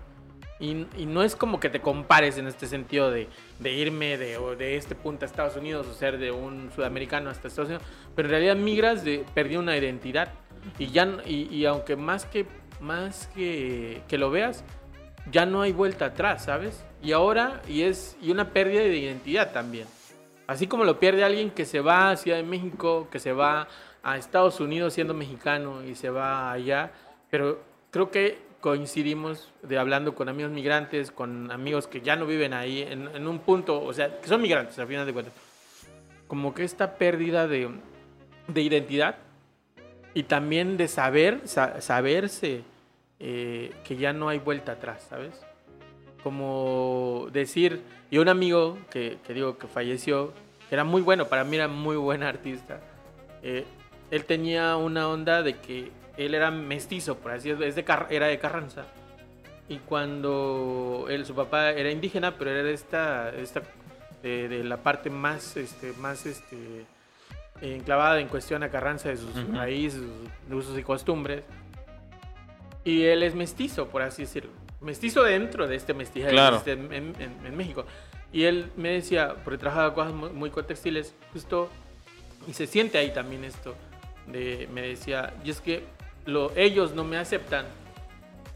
[0.59, 4.39] Y, y, no es como que te compares en este sentido de, de irme de,
[4.57, 8.27] de, este punto a Estados Unidos o ser de un sudamericano hasta Estados Unidos, pero
[8.27, 10.29] en realidad migras de perdí una identidad
[10.77, 12.45] y ya y, aunque más que
[12.79, 14.63] más que, que lo veas
[15.31, 19.51] ya no hay vuelta atrás sabes y ahora y es y una pérdida de identidad
[19.51, 19.87] también.
[20.47, 23.67] Así como lo pierde alguien que se va a Ciudad de México que se va
[24.03, 26.91] a Estados Unidos siendo mexicano y se va allá
[27.29, 27.59] pero
[27.91, 32.81] creo que coincidimos de hablando con amigos migrantes con amigos que ya no viven ahí
[32.81, 35.33] en, en un punto o sea que son migrantes al final de cuentas.
[36.27, 37.69] Como que esta pérdida de,
[38.47, 39.15] de identidad
[40.13, 42.63] y también de saber, sa saberse
[43.19, 45.41] eh, que ya no hay vuelta atrás, ¿sabes?
[46.23, 50.33] Como decir, y un amigo que, que, digo que falleció,
[50.69, 52.79] que era muy bueno, para mí era muy buen artista,
[53.43, 53.65] eh,
[54.11, 58.39] él tenía una onda de que él era mestizo, por así decirlo, de era de
[58.39, 58.85] Carranza.
[59.69, 63.61] Y cuando él, su papá era indígena, pero era esta, esta
[64.23, 66.85] de, de la parte más, este, más, este,
[67.61, 69.57] enclavada en cuestión a Carranza de sus uh -huh.
[69.57, 70.01] raíces,
[70.47, 71.43] de usos y costumbres.
[72.83, 74.51] Y él es mestizo, por así decirlo.
[74.79, 76.61] Mestizo dentro de este mestizaje claro.
[76.65, 77.15] en, en,
[77.45, 77.85] en, México.
[78.31, 81.69] Y él me decía, porque trabajaba cosas muy, muy textiles, justo,
[82.47, 83.75] y se siente ahí también esto,
[84.27, 85.83] de, me decía, y es que
[86.25, 87.65] lo, ellos no me aceptan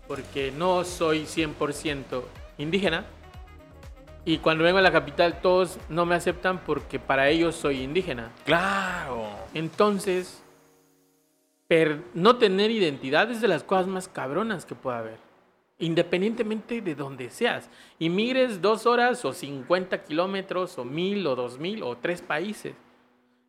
[0.07, 2.23] porque no soy 100%
[2.57, 3.05] indígena,
[4.23, 8.31] y cuando vengo a la capital todos no me aceptan porque para ellos soy indígena.
[8.45, 9.27] Claro.
[9.53, 10.43] Entonces,
[11.67, 15.17] per no tener identidad es de las cosas más cabronas que pueda haber.
[15.79, 17.67] Independientemente de donde seas.
[17.97, 22.75] Y migres dos horas o 50 kilómetros o mil o dos mil o tres países.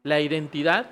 [0.03, 0.87] La identidad,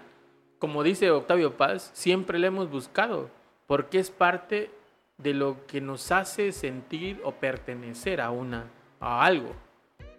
[0.59, 3.31] como dice Octavio Paz, siempre la hemos buscado
[3.67, 4.71] porque es parte
[5.17, 8.67] de lo que nos hace sentir o pertenecer a una
[9.01, 9.55] a algo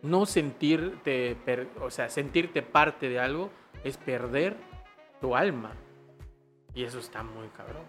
[0.01, 1.37] no sentirte,
[1.81, 3.51] o sea, sentirte parte de algo
[3.83, 4.55] es perder
[5.19, 5.73] tu alma.
[6.73, 7.83] Y eso está muy cabrón.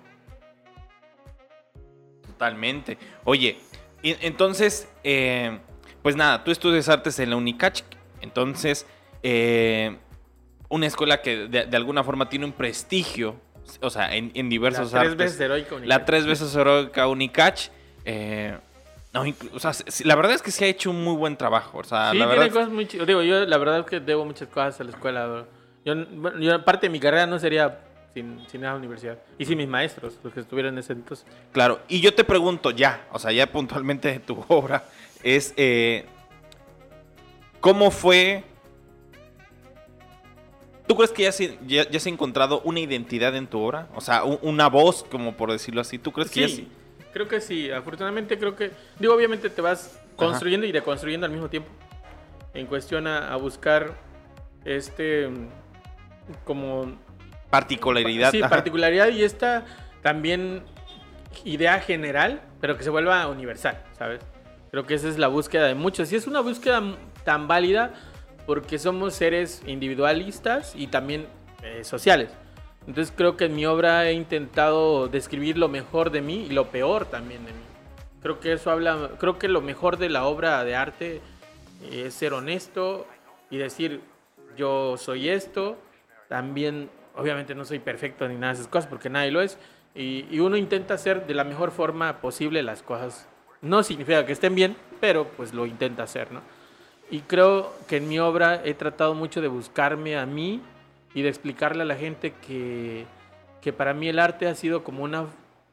[2.26, 2.98] Totalmente.
[3.24, 3.58] Oye,
[4.02, 5.58] entonces, eh,
[6.02, 7.82] pues nada, tú estudias artes en la Unicach.
[8.20, 8.86] Entonces,
[9.22, 9.96] eh,
[10.68, 13.36] una escuela que de, de alguna forma tiene un prestigio,
[13.80, 15.16] o sea, en, en La diversos tres artes.
[15.16, 17.68] veces heroica La tres veces heroica Unicach.
[18.04, 18.58] eh,
[19.12, 19.72] no, o sea,
[20.04, 21.78] la verdad es que sí ha hecho un muy buen trabajo.
[21.78, 23.06] O sea, Sí, la tiene cosas muy chidas.
[23.06, 25.26] Digo, yo la verdad es que debo muchas cosas a la escuela.
[25.26, 25.46] bro.
[25.84, 27.80] Yo, bueno, yo parte de mi carrera no sería
[28.14, 29.18] sin, sin la universidad.
[29.38, 31.26] Y sin mis maestros, los que estuvieron en ese entonces.
[31.52, 34.84] Claro, y yo te pregunto ya, o sea, ya puntualmente de tu obra,
[35.22, 36.06] es eh,
[37.60, 38.44] ¿cómo fue?
[40.86, 43.88] ¿Tú crees que ya se, ya, ya se ha encontrado una identidad en tu obra?
[43.94, 45.98] O sea, un- una voz, como por decirlo así.
[45.98, 46.68] ¿Tú crees que ya sí?
[47.12, 47.70] Creo que sí.
[47.70, 48.70] Afortunadamente creo que...
[48.98, 51.70] Digo, obviamente te vas construyendo y deconstruyendo al mismo tiempo.
[52.54, 53.94] En cuestión a, a buscar
[54.64, 55.28] este...
[56.44, 56.96] Como
[57.52, 58.30] Particularidad.
[58.30, 58.48] Sí, ajá.
[58.48, 59.66] particularidad y esta
[60.00, 60.62] también
[61.44, 64.22] idea general, pero que se vuelva universal, ¿sabes?
[64.70, 66.10] Creo que esa es la búsqueda de muchos.
[66.12, 66.82] Y es una búsqueda
[67.24, 67.92] tan válida
[68.46, 71.26] porque somos seres individualistas y también
[71.62, 72.30] eh, sociales.
[72.86, 76.70] Entonces creo que en mi obra he intentado describir lo mejor de mí y lo
[76.70, 77.58] peor también de mí.
[78.22, 81.20] Creo que eso habla, creo que lo mejor de la obra de arte
[81.84, 83.06] eh, es ser honesto
[83.50, 84.00] y decir
[84.56, 85.76] yo soy esto.
[86.28, 89.58] También, obviamente no soy perfecto ni nada de esas cosas porque nadie lo es.
[89.94, 93.28] Y, y uno intenta hacer de la mejor forma posible las cosas.
[93.60, 96.40] No significa que estén bien, pero pues lo intenta hacer, ¿no?
[97.10, 100.62] Y creo que en mi obra he tratado mucho de buscarme a mí
[101.14, 103.04] y de explicarle a la gente que,
[103.60, 105.26] que para mí el arte ha sido como una...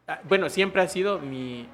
[0.08, 1.68] ah, Bueno, siempre ha sido mi,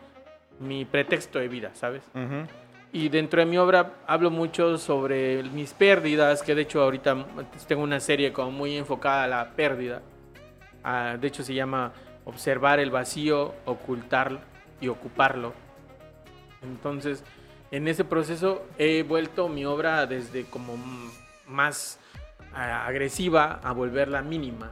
[0.59, 2.03] mi pretexto de vida, ¿sabes?
[2.13, 2.47] Ujú.
[2.93, 7.25] Y dentro de mi obra hablo mucho sobre mis pérdidas, que de hecho ahorita
[7.67, 10.01] tengo una serie como muy enfocada a la pérdida.
[10.83, 11.91] Ah, de hecho se llama
[12.23, 14.39] Observar el vacío, ocultarlo
[14.79, 15.53] y ocuparlo.
[16.63, 17.23] Entonces,
[17.71, 20.77] en ese proceso he vuelto mi obra desde como
[21.47, 21.99] más
[22.55, 24.71] agresiva a volverla mínima.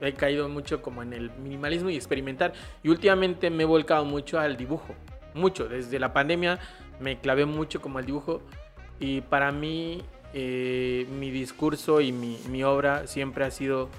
[0.00, 2.52] He caído mucho como en el minimalismo y experimentar.
[2.82, 4.94] Y últimamente me he volcado mucho al dibujo.
[5.34, 5.68] Mucho.
[5.68, 6.58] Desde la pandemia
[6.98, 8.42] me clavé mucho como al dibujo.
[8.98, 10.02] Y para mí,
[10.34, 13.90] eh, mi discurso y mi, mi obra siempre ha sido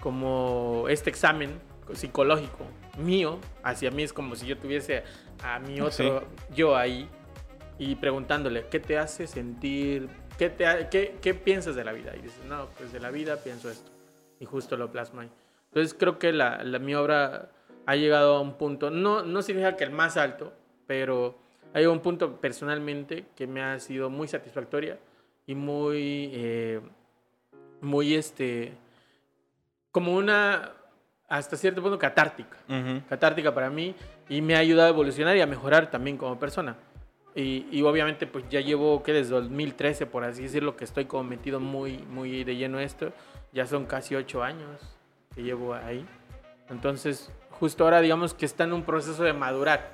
[0.00, 1.50] como este examen
[1.92, 2.64] psicológico
[2.96, 4.04] mío hacia mí.
[4.04, 5.02] Es como si yo tuviese
[5.42, 7.08] a mi otro yo ahí
[7.78, 10.08] y preguntándole, ¿qué te hace sentir?
[10.38, 12.14] ¿Qué, te qué, qué piensas de la vida?
[12.16, 13.90] Y dices, no, pues de la vida pienso esto.
[14.40, 15.30] Y justo lo plasma ahí.
[15.70, 17.50] Entonces creo que la, la- mi obra
[17.86, 20.52] ha llegado a un punto, no, no significa que el más alto,
[20.86, 21.36] pero
[21.74, 24.98] ha llegado a un punto personalmente que me ha sido muy satisfactoria
[25.46, 26.80] y muy, eh,
[27.80, 28.72] muy este,
[29.90, 30.72] como una,
[31.28, 33.02] hasta cierto punto catártica Ujú.
[33.08, 33.94] catártica para mí
[34.28, 36.76] y me ha ayudado a evolucionar y a mejorar también como persona.
[37.38, 41.22] Y, y obviamente pues ya llevo que desde 2013, por así decirlo, que estoy como
[41.24, 43.12] metido muy, muy de lleno esto.
[43.52, 44.80] Ya son casi ocho años
[45.34, 46.04] que llevo ahí.
[46.68, 49.90] Entonces justo ahora digamos que está en un proceso de madurar.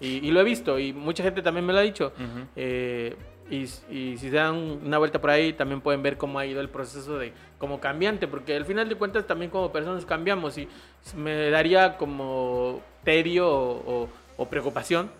[0.00, 2.12] Y, y lo he visto y mucha gente también me lo ha dicho.
[2.16, 2.46] Ujú.
[2.56, 3.14] Eh,
[3.50, 6.60] y, y si se dan una vuelta por ahí, también pueden ver cómo ha ido
[6.60, 10.68] el proceso de como cambiante, porque al final de cuentas también como personas cambiamos y
[11.16, 15.10] me daría como tedio o, o- o preocupación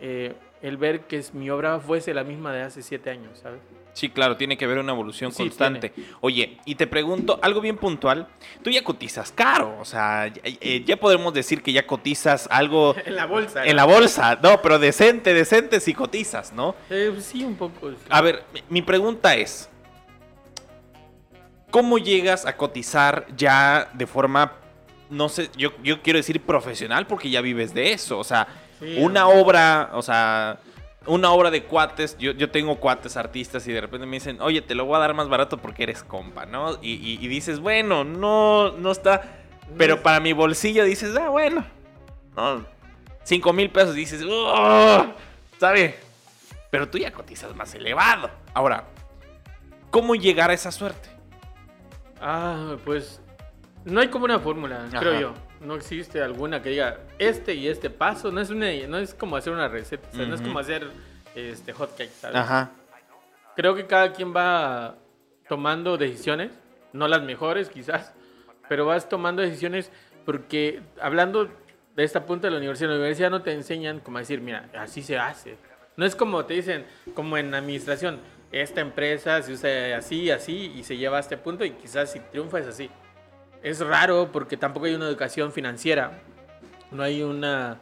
[0.00, 3.60] eh, el ver que mi obra fuese la misma de hace siete años, ¿sabes?
[3.92, 5.92] Sí, claro, tiene que haber una evolución Sí, constante.
[6.20, 8.28] Oye, y te pregunto algo bien puntual.
[8.62, 12.94] Tú ya cotizas caro, o sea, ya, eh, ya podemos decir que ya cotizas algo
[13.04, 13.64] En la bolsa.
[13.66, 14.38] en la bolsa.
[14.42, 16.76] No, pero decente, decente si cotizas, ¿no?
[16.88, 17.90] Eh, sí, un poco.
[17.90, 17.96] sí.
[18.10, 19.68] A ver, mi- mi pregunta es,
[21.70, 24.52] ¿cómo llegas a cotizar ya de forma,
[25.10, 28.18] no sé, yo, yo quiero decir profesional porque ya vives de eso?
[28.18, 28.46] O sea,
[28.80, 30.58] Sí, una obra, o sea,
[31.06, 34.60] una obra de cuates, yo, yo tengo cuates artistas y de repente me dicen, oye,
[34.62, 36.78] te lo voy a dar más barato porque eres compa, ¿no?
[36.82, 39.22] Y, y- y dices, bueno, no, no está,
[39.78, 41.64] pero para mi bolsillo dices, ah, bueno,
[42.36, 42.64] no,
[43.22, 45.06] cinco mil pesos dices, "Oh",
[45.58, 45.98] ¿sabe?
[46.70, 48.30] Pero tú ya cotizas más elevado.
[48.54, 48.84] Ahora,
[49.90, 51.08] ¿cómo llegar a esa suerte?
[52.20, 53.20] Ah, pues
[53.84, 54.98] no hay como una fórmula, Ajá.
[55.00, 55.34] creo yo.
[55.60, 58.32] No existe alguna que diga este y este paso.
[58.32, 60.90] No es una, no es como hacer una receta, o sea, no es como hacer
[61.34, 62.36] este hot cake, ¿sabes?
[62.36, 62.70] Ajá.
[63.56, 64.96] Creo que cada quien va
[65.48, 66.52] tomando decisiones,
[66.92, 68.12] no las mejores quizás,
[68.68, 69.90] pero vas tomando decisiones
[70.24, 71.50] porque hablando
[71.96, 74.40] de esta punta de la universidad, en la universidad no te enseñan como a decir,
[74.40, 75.56] mira, así se hace.
[75.96, 78.20] No es como te dicen, como en administración,
[78.52, 82.20] esta empresa se usa así, así y se lleva a este punto y quizás si
[82.20, 82.90] triunfa es así.
[83.62, 86.20] Es raro porque tampoco hay una educación financiera,
[86.90, 87.78] no hay una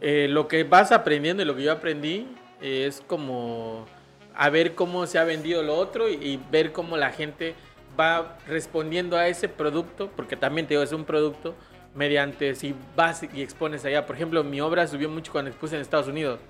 [0.00, 2.26] eh, lo que vas aprendiendo y lo que yo aprendí
[2.60, 3.86] eh, es como
[4.34, 7.54] a ver cómo se ha vendido lo otro y, y ver cómo la gente
[7.98, 11.54] va respondiendo a ese producto, porque también te digo, es un producto
[11.94, 14.06] mediante si vas y expones allá.
[14.06, 16.40] Por ejemplo, mi obra subió mucho cuando expuse en Estados Unidos.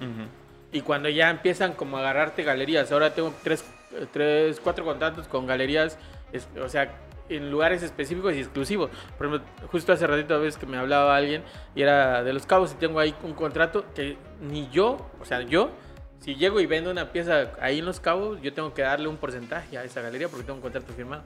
[0.73, 5.27] Y cuando ya empiezan como a agarrarte galerías, ahora tengo tres, eh, tres cuatro contratos
[5.27, 5.99] con galerías,
[6.33, 6.93] es- o sea,
[7.37, 8.91] en lugares específicos y exclusivos.
[9.17, 11.43] Por ejemplo, justo hace ratito ves que me hablaba alguien
[11.75, 15.41] y era de Los Cabos y tengo ahí un contrato que ni yo, o sea,
[15.43, 15.71] yo,
[16.19, 19.17] si llego y vendo una pieza ahí en Los Cabos, yo tengo que darle un
[19.17, 21.23] porcentaje a esa galería porque tengo un contrato firmado.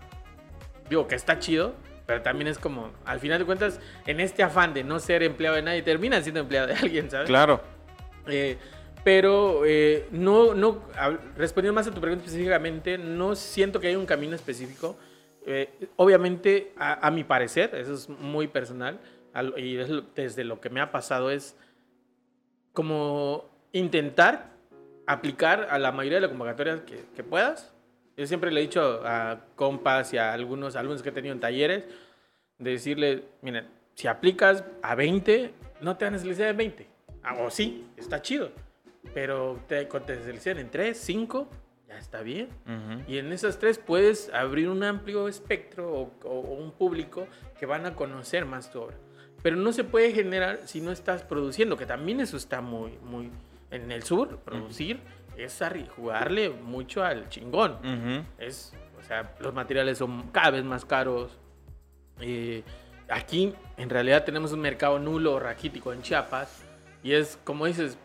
[0.89, 1.75] Digo que está chido,
[2.07, 5.57] pero también es como, al final de cuentas, en este afán de no ser empleado
[5.57, 7.27] de nadie, terminas siendo empleado de alguien, ¿sabes?
[7.27, 7.61] Claro.
[8.27, 8.59] Eh,
[9.03, 13.99] pero eh, no, no, a- respondiendo más a tu pregunta específicamente, no siento que haya
[13.99, 14.97] un camino específico.
[15.47, 18.99] Eh, obviamente, a, mi parecer, eso es muy personal,
[19.33, 19.77] al- y
[20.15, 21.57] desde lo que me ha pasado es
[22.73, 24.51] como intentar
[25.07, 27.73] aplicar a la mayoría de las convocatorias que, que puedas.
[28.17, 31.41] Yo siempre le he dicho a compas y a algunos alumnos que he tenido en
[31.41, 31.85] talleres,
[32.59, 36.87] de decirle, miren, si aplicas a 20, no te van a seleccionar en 20.
[37.23, 38.51] Ah, o sí, está chido.
[39.13, 41.59] Pero te, te seleccionan en 3, 5, ya
[41.99, 42.49] está bien.
[43.09, 47.27] Y en esas tres puedes abrir un amplio espectro o, o- o un público
[47.59, 48.97] que van a conocer más tu obra.
[49.43, 53.31] Pero no se puede generar si no estás produciendo, que también eso está muy, muy
[53.71, 54.39] en el sur.
[54.39, 55.01] Producir
[55.37, 55.61] es
[55.97, 57.79] jugarle mucho al chingón.
[58.39, 61.39] Es, o sea, los materiales son cada vez más caros.
[62.21, 62.63] Eh,
[63.09, 66.65] aquí, en realidad, tenemos un mercado nulo o raquítico en Chiapas.
[67.03, 67.99] Y es, como dices,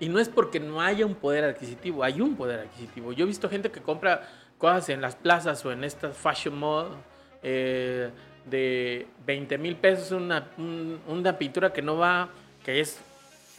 [0.00, 3.12] y no es porque no haya un poder adquisitivo, hay un poder adquisitivo.
[3.12, 6.88] Yo he visto gente que compra cosas en las plazas o en estas fashion mall
[7.42, 8.10] eh,
[8.44, 12.28] de 20 mil pesos, una, un- una pintura que no va,
[12.64, 12.98] que es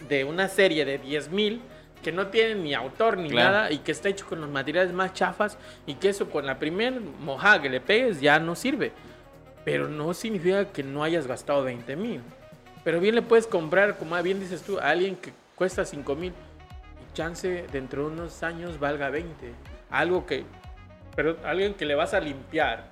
[0.08, 1.62] de una serie de 10 mil,
[2.04, 3.52] que no tiene ni autor ni Claro.
[3.52, 6.58] nada y que está hecho con los materiales más chafas y que eso con la
[6.58, 8.92] primer mojada que le pegues ya no sirve.
[9.66, 12.22] Pero no significa que no hayas gastado 20 mil.
[12.86, 16.32] Pero bien le puedes comprar, como bien dices tú, a alguien que cuesta 5 mil
[16.32, 19.54] y chance dentro de unos años valga 20.
[19.92, 20.46] Algo que,
[21.18, 22.88] pero alguien que le vas a limpiar.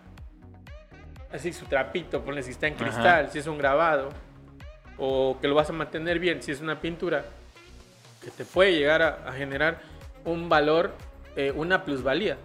[1.32, 2.84] Así su trapito, ponle si está en Ajá.
[2.84, 4.10] cristal, si es un grabado.
[4.98, 7.24] O que lo vas a mantener bien si es una pintura.
[8.22, 9.80] Que te puede llegar a, a generar
[10.26, 10.92] un valor,
[11.38, 12.38] eh, una plusvalía.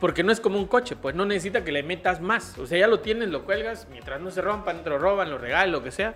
[0.00, 2.58] Porque no es como un coche, pues no necesita que le metas más.
[2.58, 5.38] O sea, ya lo tienes, lo cuelgas, mientras no se rompan, te lo roban, lo
[5.38, 6.14] regalan, lo que sea.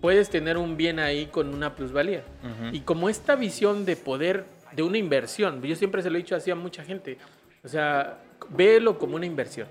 [0.00, 2.22] Puedes tener un bien ahí con una plusvalía.
[2.42, 2.74] Ujú.
[2.74, 6.36] Y como esta visión de poder, de una inversión, yo siempre se lo he dicho
[6.36, 7.18] así a mucha gente.
[7.64, 8.18] O sea,
[8.50, 9.66] véelo como una inversión.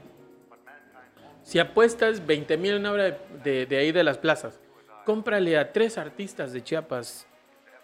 [1.43, 4.59] Si apuestas 20 mil en una obra de, de- de ahí de las plazas,
[5.05, 7.25] cómprale a tres artistas de Chiapas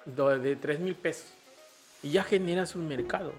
[0.06, 1.27] de 3 mil pesos
[2.01, 3.32] y ya generas un mercado.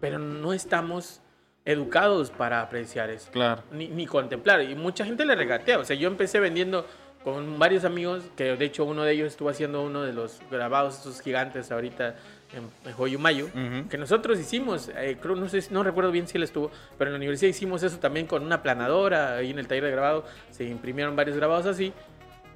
[0.00, 1.20] Pero no estamos
[1.64, 3.64] educados para apreciar eso Claro.
[3.72, 4.62] ni, ni contemplar.
[4.62, 5.80] Y mucha gente le regatea.
[5.80, 6.86] O sea, yo empecé vendiendo
[7.34, 10.96] con varios amigos, que de hecho uno de ellos estuvo haciendo uno de los grabados,
[10.96, 12.16] estos gigantes ahorita
[12.52, 13.88] en, Joyumayo, Ujú.
[13.88, 17.14] que nosotros hicimos, eh, creo, no sé, no recuerdo bien si él estuvo, pero en
[17.14, 20.64] la universidad hicimos eso también con una planadora, ahí en el taller de grabado, se
[20.64, 21.92] imprimieron varios grabados así.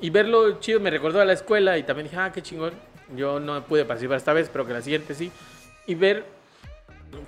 [0.01, 2.73] Y verlo chido me recordó a la escuela y también dije, ah, qué chingón.
[3.15, 5.31] Yo no pude participar esta vez, pero que la siguiente sí.
[5.87, 6.25] Y ver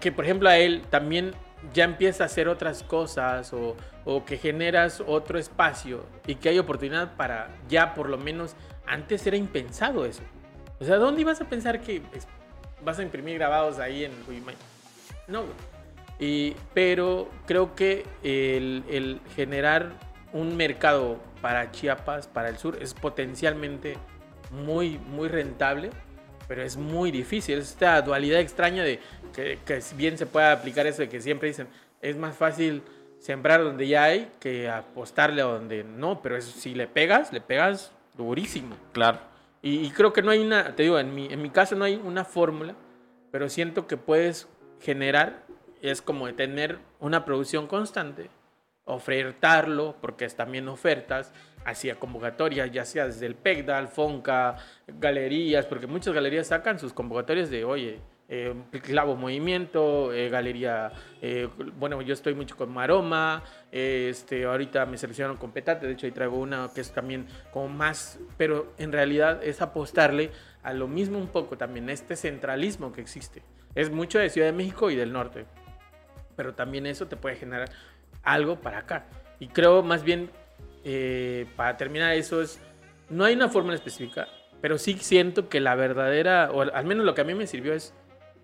[0.00, 1.32] que por ejemplo a él también
[1.72, 6.58] ya empieza a hacer otras cosas o, o que generas otro espacio y que hay
[6.58, 8.54] oportunidad para ya por lo menos
[8.86, 10.22] antes era impensado eso.
[10.80, 12.26] O sea, ¿dónde ibas a pensar que es-
[12.84, 14.56] vas a imprimir grabados ahí en Uyumay?
[15.28, 15.54] No, güey.
[16.18, 19.92] Y, pero creo que el, el generar
[20.32, 23.96] un mercado para Chiapas, para el sur, es potencialmente
[24.50, 25.90] muy, muy rentable,
[26.46, 27.58] pero es muy difícil.
[27.58, 29.00] Es esta dualidad extraña de
[29.34, 31.68] que, que bien se puede aplicar eso de que siempre dicen,
[32.00, 32.82] es más fácil
[33.18, 37.40] sembrar donde ya hay que apostarle a donde no, pero eso, si le pegas, le
[37.40, 38.76] pegas durísimo.
[38.92, 39.18] Claro.
[39.62, 41.84] Y, y creo que no hay una, te digo, en mi, en mi caso no
[41.84, 42.74] hay una fórmula,
[43.30, 44.46] pero siento que puedes
[44.80, 45.42] generar,
[45.80, 48.28] es como de tener una producción constante,
[48.84, 51.32] ofertarlo, porque es también ofertas,
[51.64, 57.50] hacia convocatorias, ya sea desde el PECDAL, FONCA, galerías, porque muchas galerías sacan sus convocatorias
[57.50, 64.08] de, oye, eh, Clavo Movimiento, eh, Galería, eh, bueno, yo estoy mucho con Maroma, eh,
[64.10, 67.68] este, ahorita me seleccionaron con Petate, de hecho ahí traigo una que es también como
[67.68, 70.30] más, pero en realidad es apostarle
[70.62, 73.42] a lo mismo un poco también, este centralismo que existe.
[73.74, 75.44] Es mucho de Ciudad de México y del norte,
[76.36, 77.70] pero también eso te puede generar
[78.22, 79.06] algo para acá.
[79.38, 80.30] Y creo más bien,
[80.84, 82.60] eh, para terminar eso, es,
[83.08, 84.28] no hay una fórmula específica,
[84.60, 87.74] pero sí siento que la verdadera, o al menos lo que a mí me sirvió
[87.74, 87.94] es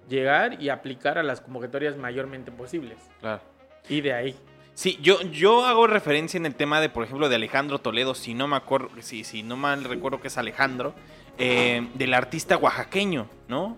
[0.08, 2.98] llegar y aplicar a las convocatorias mayormente posibles.
[3.20, 3.40] Claro.
[3.88, 4.36] Y de ahí.
[4.74, 8.34] Sí, yo, yo hago referencia en el tema de, por ejemplo, de Alejandro Toledo, si
[8.34, 10.94] no me acuerdo, si, si no mal recuerdo que es Alejandro,
[11.38, 13.76] eh, del artista oaxaqueño, ¿no?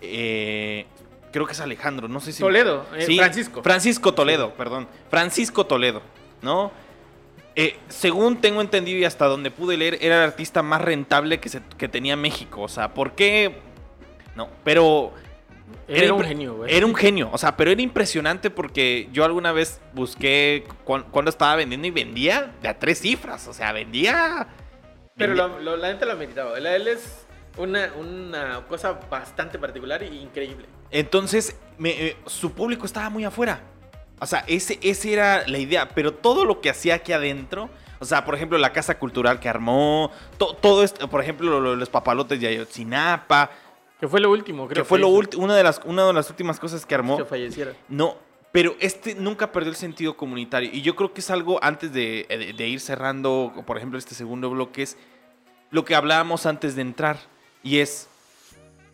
[0.00, 0.86] Eh,
[1.32, 2.40] creo que es Alejandro, no sé si...
[2.40, 3.62] Toledo, eh, Sí, Francisco.
[3.62, 4.88] Francisco Toledo, perdón.
[5.08, 6.02] Francisco Toledo,
[6.42, 6.72] ¿no?
[7.54, 11.48] Eh, según tengo entendido y hasta donde pude leer, era el artista más rentable que,
[11.48, 12.62] se- que tenía México.
[12.62, 13.58] O sea, ¿por qué?
[14.34, 15.12] No, pero
[15.88, 16.74] Era un genio, güey.
[16.74, 21.28] Era un genio, o sea, pero era impresionante porque yo alguna vez busqué cuán- cuándo
[21.30, 24.48] estaba vendiendo y vendía de a tres cifras, o sea, vendía...
[25.16, 26.56] Pero vendía- lo, lo- la neta lo meritaba.
[26.56, 27.26] Él- Él es
[27.58, 30.66] una, una cosa bastante particular e increíble.
[30.90, 33.60] Entonces, me- eh, su público estaba muy afuera.
[34.22, 37.68] O sea, ese, ese era la idea, pero todo lo que hacía aquí adentro...
[37.98, 41.76] O sea, por ejemplo, la casa cultural que armó, to- todo esto, por ejemplo, lo-
[41.76, 43.48] los papalotes de Ayotzinapa,
[44.00, 44.82] Que fue lo último, creo.
[44.82, 47.16] que fue lo último, una de las una de las últimas cosas que armó.
[47.18, 47.74] Que falleciera.
[47.88, 48.16] No,
[48.50, 50.68] pero este nunca perdió el sentido comunitario.
[50.72, 54.16] Y yo creo que es algo antes de, de- de ir cerrando, por ejemplo, este
[54.16, 54.96] segundo bloque, es
[55.70, 57.18] lo que hablábamos antes de entrar.
[57.62, 58.08] Y es,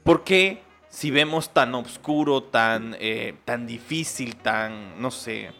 [0.04, 5.50] ¿por qué si vemos tan oscuro, tan, eh, tan difícil, tan, no sé,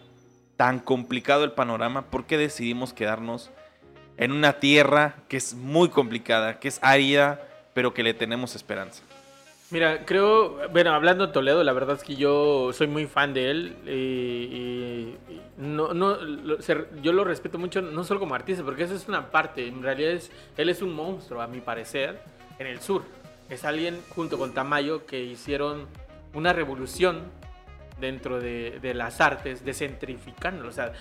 [0.56, 3.50] tan complicado el panorama, por qué decidimos quedarnos
[4.16, 7.40] en una tierra que es muy complicada, que es árida,
[7.74, 9.02] pero que le tenemos esperanza?
[9.70, 13.50] Mira, creo, bueno, hablando de Toledo, la verdad es que yo soy muy fan de
[13.50, 15.14] él y,
[15.58, 16.58] no, no, lo-
[17.02, 20.12] yo lo respeto mucho, no solo como artista, porque eso es una parte, en realidad
[20.12, 22.18] es, él es un monstruo, a mi parecer,
[22.58, 23.02] en el sur.
[23.48, 25.86] Es alguien, junto con Tamayo, que hicieron
[26.34, 27.22] una revolución
[28.00, 30.92] dentro de, de las artes, descentrificando, o sea,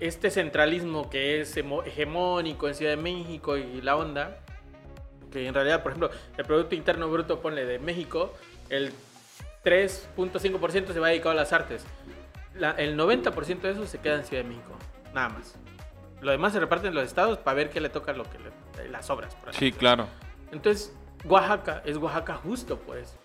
[0.00, 4.38] este centralismo que es hegemónico en Ciudad de México y la onda,
[5.32, 8.32] que en realidad, por ejemplo, el Producto Interno Bruto, ponle de México,
[8.70, 8.92] el
[9.64, 11.84] 3.5% se va dedicado a las artes.
[12.54, 14.72] La- el 90% de eso se queda en Ciudad de México,
[15.14, 15.54] nada más.
[16.20, 18.88] Lo demás se reparte en los estados para ver qué le toca lo que le-
[18.88, 19.34] las obras.
[19.36, 19.78] por decirlo.
[19.78, 20.06] claro.
[20.52, 20.92] Entonces,
[21.24, 23.16] Oaxaca es Oaxaca justo, pues.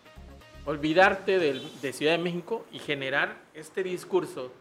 [0.66, 4.52] Olvidarte de Ciudad de México y generar este discurso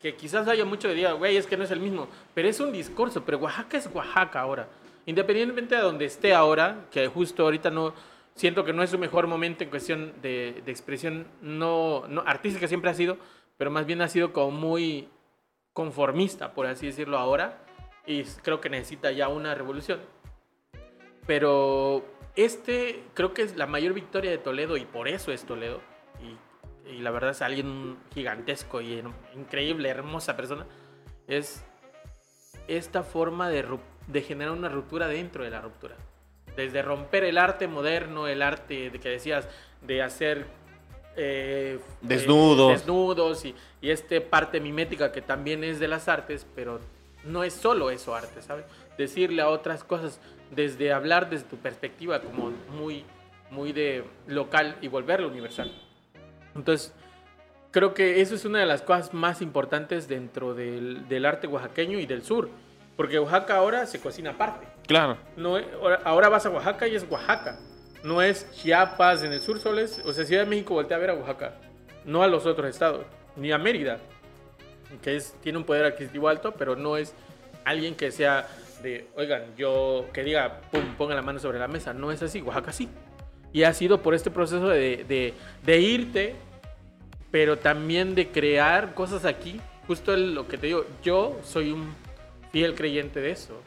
[0.00, 2.58] que quizás haya mucho que diga, güey, es que no es el mismo, pero es
[2.58, 4.66] un discurso, pero Oaxaca es Oaxaca ahora.
[5.04, 7.92] Independientemente de donde esté ahora, que justo ahorita no,
[8.34, 12.66] siento que no es su mejor momento en cuestión de, de expresión no, no artística
[12.66, 13.18] siempre ha sido,
[13.58, 15.08] pero más bien ha sido como muy
[15.74, 17.58] conformista, por así decirlo ahora,
[18.06, 20.00] y creo que necesita ya una revolución.
[21.26, 22.04] Pero
[22.36, 25.80] este creo que es la mayor victoria de Toledo y por eso es Toledo.
[26.22, 29.02] Y, y la verdad es alguien gigantesco y
[29.34, 30.66] increíble, hermosa persona.
[31.26, 31.62] Es
[32.68, 33.64] esta forma de,
[34.06, 35.96] de generar una ruptura dentro de la ruptura.
[36.56, 39.48] Desde romper el arte moderno, el arte de que decías
[39.82, 40.46] de hacer
[41.16, 42.70] eh, Desnudos.
[42.70, 46.80] eh, desnudos y, y este parte mimética que también es de las artes, pero
[47.24, 48.64] no es solo eso arte, ¿sabes?
[48.98, 50.20] Decirle a otras cosas,
[50.50, 53.04] desde hablar desde tu perspectiva como muy,
[53.50, 55.72] muy de local y volverlo universal.
[56.54, 56.94] Entonces,
[57.70, 61.98] creo que eso es una de las cosas más importantes dentro del, del arte oaxaqueño
[61.98, 62.48] y del sur,
[62.96, 64.66] porque Oaxaca ahora se cocina aparte.
[64.86, 65.16] Claro.
[65.36, 65.56] No,
[66.04, 67.58] ahora vas a Oaxaca y es Oaxaca.
[68.02, 71.00] No es Chiapas en el sur, solo es, o sea, Ciudad de México voltea a
[71.00, 71.54] ver a Oaxaca,
[72.04, 73.04] no a los otros estados,
[73.36, 73.98] ni a Mérida,
[75.02, 77.14] que es, tiene un poder adquisitivo alto, pero no es
[77.64, 78.48] alguien que sea
[78.82, 81.92] de, oigan, yo que diga, pum, ponga la mano sobre la mesa.
[81.94, 82.88] No es así, Oaxaca sí.
[83.52, 86.34] Y ha sido por este proceso de, de- irte,
[87.30, 89.60] pero también de crear cosas aquí.
[89.86, 91.92] Justo lo que te digo, yo soy un
[92.52, 93.60] fiel creyente de eso.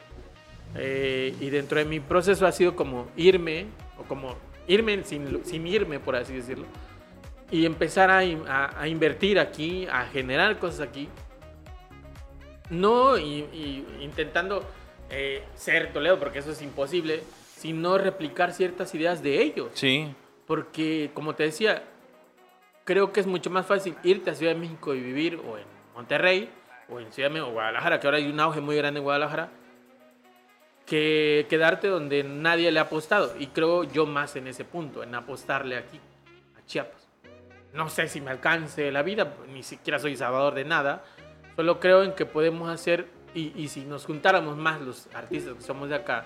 [0.76, 3.66] Eh, y dentro de mi proceso ha sido como irme,
[3.98, 4.36] o como
[4.66, 6.64] irme sin, sin irme, por así decirlo.
[7.50, 11.08] Y empezar a, a- invertir aquí, a generar cosas aquí.
[12.70, 14.64] No y intentando
[15.14, 17.22] eh, ser Toledo, porque eso es imposible,
[17.56, 19.68] sino replicar ciertas ideas de ellos.
[19.74, 20.12] Sí.
[20.46, 21.84] Porque, como te decía,
[22.84, 25.64] creo que es mucho más fácil irte a Ciudad de México y vivir o en
[25.94, 26.50] Monterrey
[26.88, 29.04] o en Ciudad de México, o Guadalajara, que ahora hay un auge muy grande en
[29.04, 29.50] Guadalajara,
[30.86, 33.34] que quedarte donde nadie le ha apostado.
[33.38, 35.98] Y creo yo más en ese punto, en apostarle aquí,
[36.58, 37.08] a Chiapas.
[37.72, 41.04] No sé si me alcance la vida, ni siquiera soy salvador de nada.
[41.56, 45.60] Solo creo en que podemos hacer, y, y si nos juntáramos más los artistas que
[45.62, 46.24] somos de acá,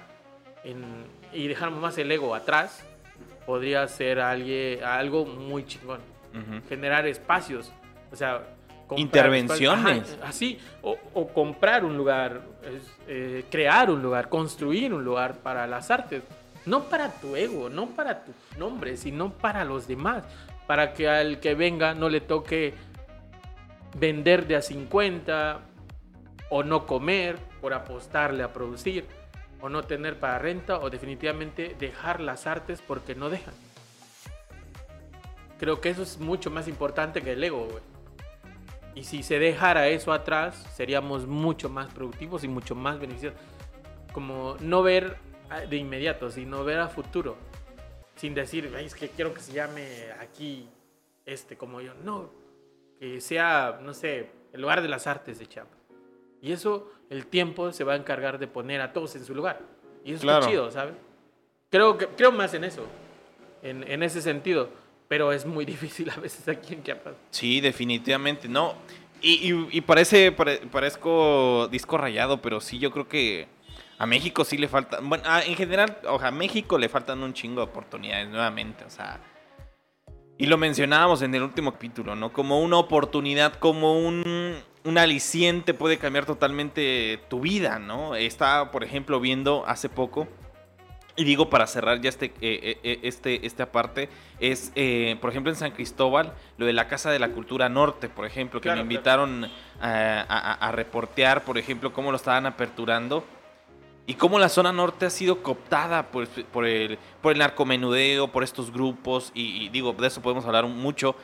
[0.65, 2.85] en- y dejáramos más el ego atrás,
[3.47, 6.01] podría ser alguien, algo muy chingón.
[6.69, 7.73] Generar espacios,
[8.13, 8.43] o sea,
[8.97, 10.17] Intervenciones.
[10.21, 12.41] ajá, así, o, o comprar un lugar,
[13.07, 16.23] eh, crear un lugar, construir un lugar para las artes.
[16.65, 20.25] No para tu ego, no para tu nombre, sino para los demás.
[20.67, 22.75] Para que al que venga no le toque
[23.97, 25.61] vender de a 50
[26.51, 29.07] o no comer por apostarle a producir
[29.61, 33.55] o no tener para renta o definitivamente dejar las artes porque no dejan.
[35.59, 37.83] Creo que eso es mucho más importante que el ego, güey.
[38.95, 43.39] Y si se dejara eso atrás, seríamos mucho más productivos y mucho más beneficiosos.
[44.13, 45.19] Como no ver
[45.69, 47.37] de inmediato, sino ver a futuro.
[48.17, 49.87] Sin decir, es que quiero que se llame
[50.21, 50.69] aquí
[51.25, 51.95] este como yo.
[51.95, 52.31] No,
[52.99, 55.78] que sea, no sé, el lugar de las artes de Chiapas.
[56.41, 59.61] Y eso, el tiempo se va a encargar de poner a todos en su lugar.
[60.05, 60.95] Y eso es chido, ¿sabes?
[61.71, 62.87] Creo, que, creo más en eso,
[63.63, 64.71] en, en ese sentido
[65.09, 67.15] pero es muy difícil a veces aquí en Chiapas.
[67.31, 68.75] Sí, definitivamente, no.
[69.21, 73.49] Y, y, parece, parezco disco rayado, pero sí, yo creo que
[73.99, 77.33] a México sí le falta, bueno, en general, o sea, a México le faltan un
[77.33, 79.21] chingo de oportunidades nuevamente, o sea,
[80.39, 82.33] y lo mencionábamos en el último capítulo, ¿no?
[82.33, 84.55] Como una oportunidad, como un,
[84.89, 88.15] un aliciente puede cambiar totalmente tu vida, ¿no?
[88.15, 90.27] Estaba, por ejemplo, viendo hace poco
[91.15, 94.09] y digo para cerrar ya este, eh, eh, eh, este, esta parte,
[94.41, 94.73] es,
[95.21, 98.63] por ejemplo, en San Cristóbal, lo de la Casa de la Cultura Norte, por ejemplo,
[98.63, 103.25] que me invitaron a, reportear, por ejemplo, cómo lo estaban aperturando
[104.07, 108.43] y cómo la zona norte ha sido cooptada por, por, el, por el narcomenudeo, por
[108.43, 111.15] estos grupos, y, digo, de eso podemos hablar mucho.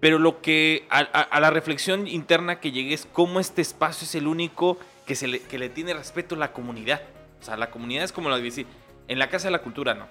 [0.00, 4.26] Pero lo que a, la reflexión interna que llegué es cómo este espacio es el
[4.26, 7.00] único que, se le, que le tiene respeto a la comunidad.
[7.40, 8.66] O sea, la comunidad es como lo decir,
[9.08, 10.06] en la Casa de la Cultura no.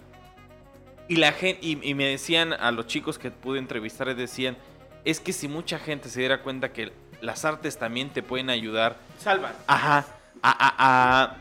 [1.07, 4.57] Y, la gente, y, me decían a los chicos que pude entrevistar, decían,
[5.03, 8.97] es que si mucha gente se diera cuenta que las artes también te pueden ayudar.
[9.19, 9.53] Salvan.
[9.67, 10.05] Ajá.
[10.41, 11.37] A,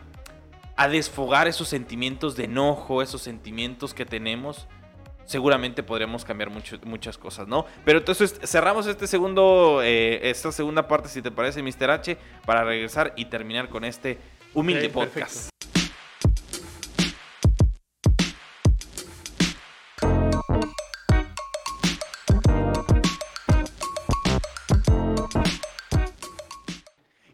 [0.76, 4.66] a, desfogar esos sentimientos de enojo, esos sentimientos que tenemos.
[5.26, 7.66] Seguramente podríamos cambiar muchas cosas, ¿no?
[7.84, 11.90] Pero entonces cerramos este segundo, eh, esta segunda parte, si te parece, Mr.
[11.90, 14.18] H, para regresar y terminar con este
[14.52, 15.50] humilde podcast.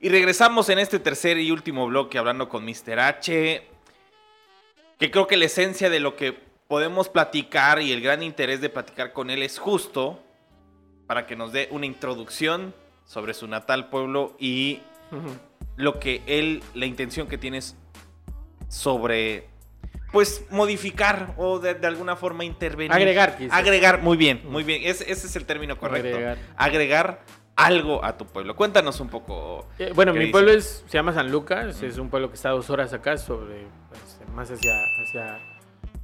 [0.03, 2.99] Y regresamos en este tercer y último bloque hablando con Mr.
[3.01, 3.67] H,
[4.99, 8.71] que creo que la esencia de lo que podemos platicar y el gran interés de
[8.71, 10.23] platicar con él es justo
[11.09, 12.73] para que nos dé una introducción
[13.05, 14.79] sobre su natal pueblo y
[15.75, 17.77] lo que él, la intención que tienes
[18.69, 19.49] sobre,
[20.13, 22.93] pues, modificar o de, alguna forma intervenir.
[22.93, 24.83] Agregar, Agregar, muy bien, muy bien.
[24.85, 26.17] Ese, es el término correcto.
[26.17, 26.39] Agregar.
[26.57, 27.25] Agregar
[27.57, 28.55] algo a tu pueblo.
[28.55, 29.67] Cuéntanos un poco.
[29.77, 32.53] Eh, bueno, mi pueblo es, se llama San Lucas, es un pueblo que está a
[32.53, 35.41] dos horas acá, sobre pues, más hacia, hacia,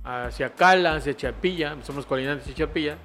[0.07, 2.97] hacia Cala, hacia Chapilla, somos colindantes de Chapilla.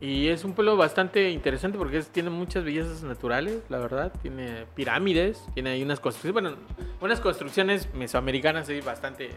[0.00, 4.12] Y es un pueblo bastante interesante porque tiene muchas bellezas naturales, la verdad.
[4.22, 6.56] Tiene pirámides, tiene ahí unas construcciones, bueno,
[7.02, 9.30] unas construcciones mesoamericanas ahí bastante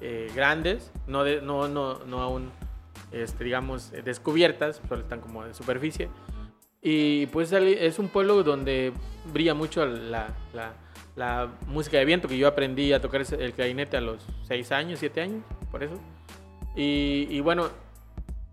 [0.00, 2.52] eh, grandes, no, de, no, no, no aún,
[3.10, 6.08] este, digamos, descubiertas, solo están como de superficie.
[6.80, 8.92] Y pues es un pueblo donde
[9.32, 10.28] brilla mucho la,
[11.16, 14.98] la, música de viento, que yo aprendí a tocar el clarinete a los 6 años,
[15.00, 15.42] 7 años,
[15.72, 15.98] por eso.
[16.74, 17.68] Y, y, bueno,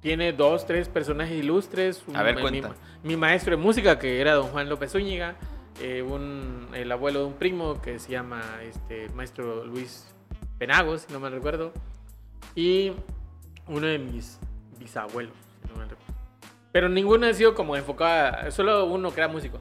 [0.01, 2.03] tiene dos, tres personajes ilustres.
[2.13, 2.61] a ver, mi,
[3.03, 5.35] mi, maestro de música, que era don Juan López Zúñiga,
[5.81, 10.13] eh, un, el abuelo de un primo que se llama este, maestro Luis
[10.57, 11.71] Penagos, si no me recuerdo,
[12.55, 12.91] y
[13.67, 14.39] uno de mis
[14.77, 16.13] bisabuelos, si no me recuerdo.
[16.71, 19.59] Pero ninguno ha sido como enfocada, solo uno que era músico.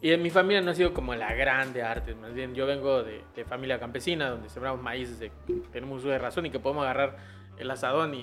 [0.00, 3.02] Y en mi familia no ha sido como la grande arte, más bien yo vengo
[3.02, 5.32] de, familia campesina, donde sembramos maíz, de,
[5.72, 7.16] tenemos uso de razón y que podemos agarrar
[7.58, 8.20] el asadón y,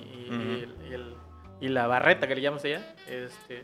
[1.60, 2.94] y, la barreta que le llamamos allá.
[3.08, 3.62] Este,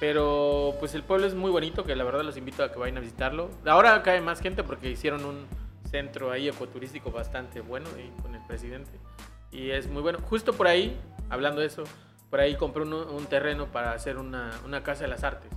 [0.00, 2.98] pero pues el pueblo es muy bonito, que la verdad los invito a que vayan
[2.98, 3.50] a visitarlo.
[3.66, 5.46] Ahora cae más gente porque hicieron un
[5.90, 8.90] centro ahí ecoturístico bastante bueno y con el presidente.
[9.52, 10.18] Y es muy bueno.
[10.28, 10.98] Justo por ahí,
[11.30, 11.84] hablando de eso,
[12.28, 14.50] por ahí compré un, terreno para hacer una,
[14.82, 15.50] casa de las artes.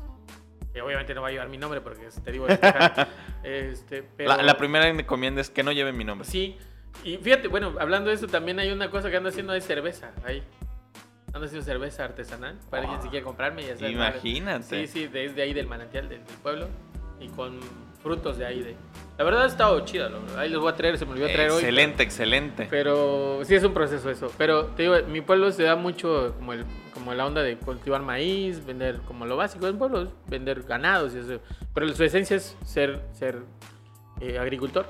[0.72, 2.46] Que obviamente no va a llevar mi nombre porque te digo...
[3.44, 4.40] este, pero...
[4.40, 6.28] la, primera encomienda es que no lleve mi nombre.
[6.28, 6.58] Sí,
[7.04, 10.12] y fíjate, bueno, hablando de eso, también hay una cosa que ando haciendo de cerveza
[10.26, 10.44] ahí.
[11.34, 13.64] Ando haciendo cerveza artesanal para quien si quiere comprarme.
[13.64, 14.64] Ya Imagínate.
[14.64, 16.68] Sí, sí, desde ahí del manantial del pueblo.
[17.20, 17.60] Y con
[18.02, 18.62] frutos de ahí.
[18.62, 18.76] De...
[19.18, 20.10] La verdad ha estado chido.
[20.38, 21.58] Ahí los voy a traer, se me olvidó traer hoy.
[21.58, 22.68] Excelente, excelente.
[22.70, 24.32] Pero sí es un proceso eso.
[24.38, 28.02] Pero te digo, mi pueblo se da mucho como, el, como la onda de cultivar
[28.02, 31.42] maíz, vender como lo básico del pueblo, vender ganados y eso.
[31.74, 33.40] Pero su esencia es ser, ser
[34.22, 34.88] eh, agricultor.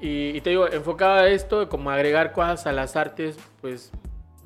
[0.00, 3.92] Y, y te digo, enfocado a esto, como agregar cosas a las artes, pues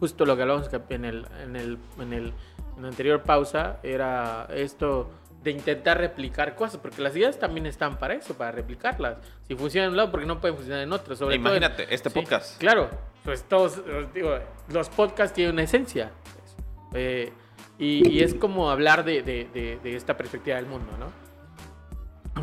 [0.00, 2.32] justo lo que hablamos en el, en el, en el,
[2.76, 5.10] en la anterior pausa, era esto
[5.44, 9.18] de intentar replicar cosas, porque las ideas también están para eso, para replicarlas.
[9.46, 11.14] Si funcionan en un lado, porque no pueden funcionar en otro.
[11.14, 12.58] Sobre todo en- Imagínate, este Sí, podcast.
[12.58, 12.88] Claro,
[13.24, 13.80] pues todos,
[14.14, 14.36] digo,
[14.72, 16.10] los podcasts tienen una esencia.
[16.34, 16.56] pues.
[16.94, 17.32] Eh,
[17.78, 21.06] y, y es como hablar de, de- de- de esta perspectiva del mundo, ¿no?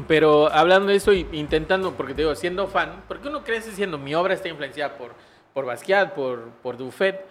[0.08, 4.16] Pero hablando de eso intentando, porque te digo, siendo fan, porque uno crece siendo, mi
[4.16, 5.14] obra está influenciada por,
[5.54, 7.26] por Basquiat, por, por Dufet,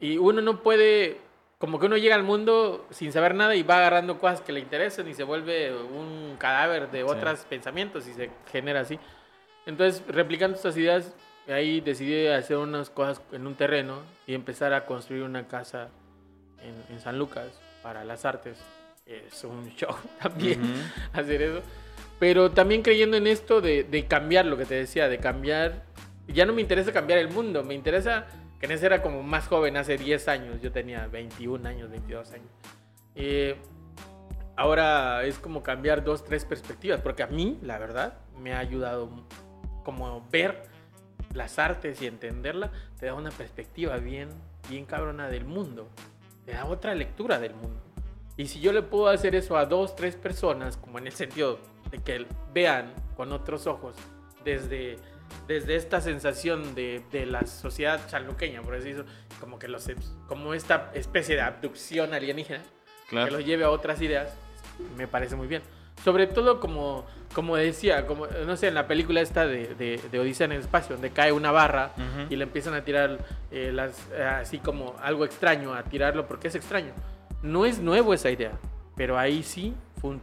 [0.00, 1.18] y uno no puede,
[1.58, 4.60] como que uno llega al mundo sin saber nada y va agarrando cosas que le
[4.60, 8.98] interesan y se vuelve un cadáver de otros pensamientos y se genera así.
[9.64, 11.14] Entonces, replicando estas ideas,
[11.48, 15.88] ahí decidí hacer unas cosas en un terreno y empezar a construir una casa
[16.60, 17.48] en, en San Lucas
[17.82, 18.58] para las artes.
[19.06, 20.72] Es un show también Ujú.
[21.12, 21.62] hacer eso.
[22.18, 25.84] Pero también creyendo en esto de, de cambiar lo que te decía, de cambiar.
[26.28, 28.26] Ya no me interesa cambiar el mundo, me interesa
[28.58, 32.32] que en ese era como más joven, hace 10 años, yo tenía 21 años, 22
[32.32, 32.48] años.
[33.14, 33.56] Eh,
[34.56, 39.10] ahora es como cambiar dos, tres perspectivas, porque a mí, la verdad, me ha ayudado
[39.84, 40.64] como ver
[41.34, 44.30] las artes y entenderla, te da una perspectiva bien,
[44.68, 45.88] bien cabrona del mundo,
[46.44, 47.85] te da otra lectura del mundo.
[48.36, 51.58] Y si yo le puedo hacer eso a dos, tres personas, como en el sentido
[51.90, 53.96] de que vean con otros ojos,
[54.44, 54.96] desde,
[55.48, 59.04] desde esta sensación de, de la sociedad sanluqueña, por decirlo,
[59.40, 59.88] como, que los,
[60.28, 62.62] como esta especie de abducción alienígena,
[63.08, 63.26] Claro.
[63.26, 64.34] que los lleve a otras ideas,
[64.96, 65.62] me parece muy bien.
[66.04, 70.18] Sobre todo como, como decía, como, no sé, en la película esta de, de, de
[70.18, 72.26] Odisea en el espacio, donde cae una barra Ujú.
[72.30, 73.18] y le empiezan a tirar
[73.50, 76.92] eh, las, eh, así como algo extraño, a tirarlo porque es extraño.
[77.46, 78.52] No es nuevo esa idea,
[78.96, 79.74] pero ahí sí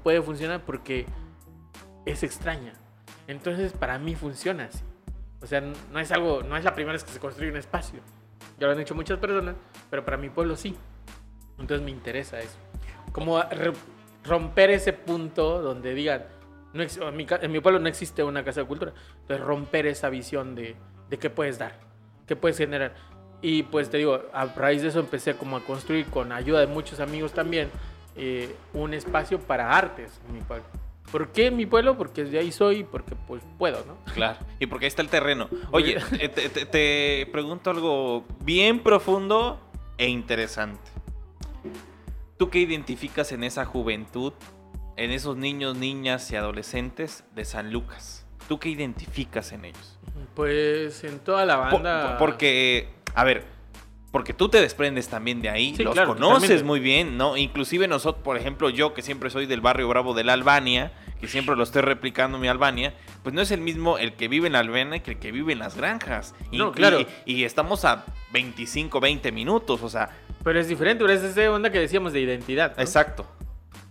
[0.04, 1.06] puede funcionar porque
[2.06, 2.74] es extraña.
[3.28, 4.84] Entonces para mí funciona así.
[5.42, 8.00] O sea, no es algo, no es la primera vez que se construye un espacio.
[8.60, 9.56] Ya lo han hecho muchas personas,
[9.90, 10.76] pero para mi pueblo sí.
[11.58, 12.58] Entonces me interesa eso.
[13.12, 13.42] Como
[14.24, 16.26] romper ese punto donde digan,
[16.74, 18.94] no en, mi, en mi pueblo no existe una casa de cultura.
[19.22, 20.76] Entonces romper esa visión de,
[21.10, 21.80] de qué puedes dar,
[22.28, 22.96] qué puedes generar.
[23.44, 26.68] Y pues te digo, a raíz de eso empecé como a construir con ayuda de
[26.68, 27.70] muchos amigos también
[28.16, 30.66] eh, un espacio para artes en mi pueblo.
[31.12, 31.98] ¿Por qué en mi pueblo?
[31.98, 33.98] Porque de ahí soy, porque pues puedo, ¿no?
[34.14, 35.50] Claro, y porque ahí está el terreno.
[35.72, 39.60] Oye, eh, te, te- te pregunto algo bien profundo
[39.98, 40.90] e interesante.
[42.38, 44.34] ¿Tú qué identificas en esa juventud,
[44.96, 48.23] en esos niños, niñas y adolescentes de San Lucas?
[48.54, 49.98] ¿Tú qué identificas en ellos?
[50.36, 52.12] Pues en toda la banda...
[52.12, 53.44] po- porque, a ver,
[54.12, 57.36] porque tú te desprendes también de ahí, Sí, los claro, conoces muy bien, ¿no?
[57.36, 61.28] Inclusive nosotros, por ejemplo, yo que siempre soy del barrio Bravo de la Albania, que
[61.28, 62.94] siempre lo estoy replicando mi Albania,
[63.24, 65.52] pues no es el mismo el que vive en la Albania que el que vive
[65.54, 66.36] en las granjas.
[66.52, 67.00] Y, No, claro.
[67.02, 70.12] y- y estamos a 25, 20 minutos, o sea,
[70.44, 72.76] Pero es diferente, pero es esa onda que decíamos de identidad.
[72.78, 72.84] ¿no?
[72.84, 73.26] exacto.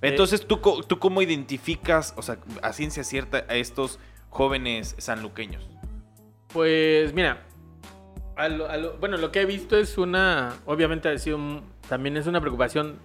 [0.02, 3.98] Eh, Entonces, ¿tú, ¿tú cómo identificas, o sea, a ciencia cierta, a estos
[4.32, 5.68] jóvenes sanluqueños?
[6.52, 7.42] Pues mira,
[8.98, 11.14] bueno, lo que he visto es una, obviamente
[11.88, 12.98] también es una preocupación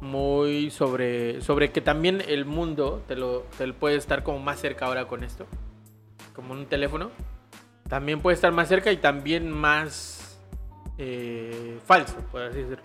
[0.00, 4.60] muy sobre, sobre que también el mundo te lo, te lo puede estar como más
[4.60, 5.46] cerca ahora con esto,
[6.34, 7.10] como un teléfono,
[7.88, 10.38] también puede estar más cerca y también más
[10.98, 12.84] eh, falso, por así decirlo.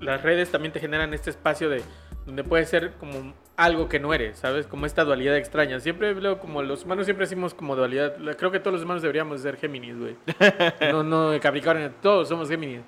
[0.00, 1.82] Las redes también te generan este espacio de
[2.26, 4.66] donde puede ser como algo que no eres, ¿sabes?
[4.66, 5.78] Como esta dualidad extraña.
[5.80, 8.16] Siempre veo como los humanos siempre decimos como dualidad.
[8.36, 10.16] Creo que todos los humanos deberíamos ser Géminis, güey.
[10.92, 12.82] No, no, Capricornio, todos somos Géminis.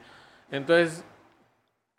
[0.51, 1.05] Entonces,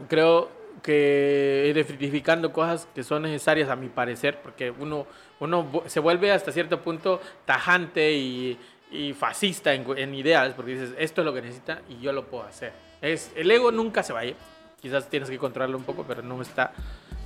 [0.08, 0.50] creo
[0.84, 5.08] que identificando cosas que son necesarias a mi parecer, porque uno,
[5.40, 8.58] uno se vuelve hasta cierto punto tajante y,
[8.92, 12.26] y fascista en, en ideas, porque dices, esto es lo que necesita y yo lo
[12.26, 12.74] puedo hacer.
[13.02, 14.36] Es, el ego nunca se va a ir,
[14.82, 16.74] quizás tienes que controlarlo un poco, pero no está,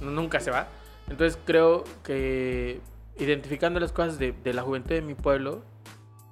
[0.02, 0.68] nunca se va.
[1.10, 2.80] Entonces creo que
[3.18, 5.64] identificando las cosas de, de la juventud de mi pueblo,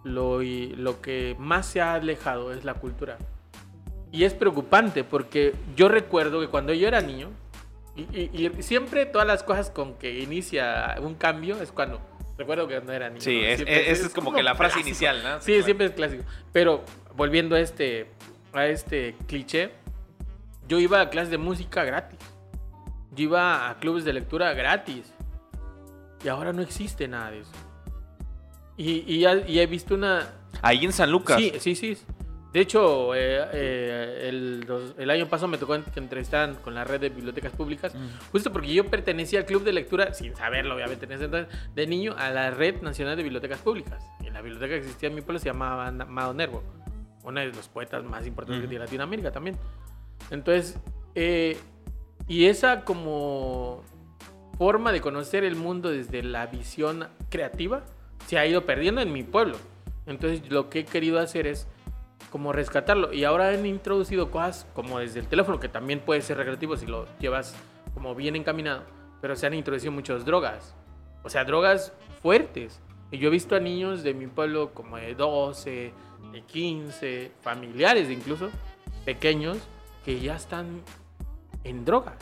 [0.03, 3.17] lo, y- lo que más se ha alejado es la cultura.
[4.11, 7.29] Y es preocupante porque yo recuerdo que cuando yo era niño,
[7.95, 11.99] y, y- y siempre todas las cosas con que inicia un cambio es cuando...
[12.37, 13.19] Recuerdo que cuando era niño.
[13.21, 13.47] Sí, ¿no?
[13.47, 14.87] es, es- es como que la frase clásico.
[14.87, 15.41] inicial, ¿no?
[15.41, 16.23] Sí, siempre es clásico.
[16.53, 16.85] Pero
[17.17, 18.07] volviendo a este,
[18.53, 19.71] a este cliché,
[20.69, 22.17] yo iba a clases de música gratis.
[23.19, 25.13] Yo iba a clubes de lectura gratis.
[26.23, 27.51] Y ahora no existe nada de eso.
[28.77, 30.25] Y, y y he visto una...
[30.61, 31.37] Ahí en San Lucas.
[31.37, 31.97] Sí, sí, sí.
[32.53, 34.65] De hecho, eh, eh, el,
[34.97, 37.93] el año pasado me tocó que entrevistaran con la red de bibliotecas públicas,
[38.31, 41.87] justo porque yo pertenecía al club de lectura, sin saberlo obviamente en ese entonces, de
[41.87, 44.01] niño, a la red nacional de bibliotecas públicas.
[44.23, 46.63] Y en la biblioteca que existía en mi pueblo se llamaba Amado Nervo,
[47.23, 49.57] uno de los poetas más importantes de Latinoamérica también.
[50.31, 50.79] Entonces,
[51.13, 51.57] eh,
[52.29, 53.83] y esa como
[54.57, 57.83] forma de conocer el mundo desde la visión creativa
[58.27, 59.57] se ha ido perdiendo en mi pueblo.
[60.05, 61.67] Entonces, lo que he querido hacer es
[62.29, 63.11] como rescatarlo.
[63.13, 66.85] Y ahora han introducido cosas como desde el teléfono, que también puede ser recreativo si
[66.85, 67.55] lo llevas
[67.95, 68.83] como bien encaminado,
[69.21, 70.75] pero se han introducido muchas drogas.
[71.23, 72.79] O sea, drogas fuertes.
[73.09, 75.93] Y yo he visto a niños de mi pueblo como de 12,
[76.31, 78.51] de 15, familiares incluso,
[79.03, 79.57] pequeños,
[80.05, 80.83] que ya están
[81.63, 82.17] en drogas.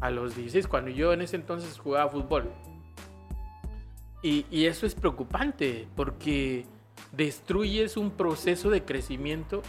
[0.00, 2.50] A los 16, cuando yo en ese entonces jugaba fútbol.
[4.22, 6.66] Y, y eso es preocupante porque
[7.12, 9.62] destruyes un proceso de crecimiento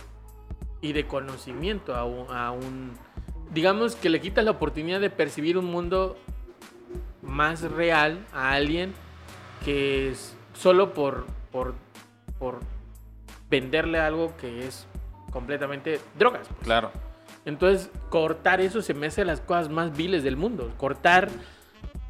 [0.82, 2.92] y de conocimiento a un,
[3.54, 6.18] digamos que le quitas la oportunidad de percibir un mundo
[7.22, 8.94] más real a alguien
[9.66, 11.76] que es solo por, por,
[12.38, 12.60] por
[13.50, 14.88] venderle algo que es
[15.32, 16.48] completamente drogas.
[16.48, 16.60] Pues.
[16.64, 16.92] Claro.
[17.48, 20.70] Entonces, cortar eso se me hace las cosas más viles del mundo.
[20.76, 21.30] Cortar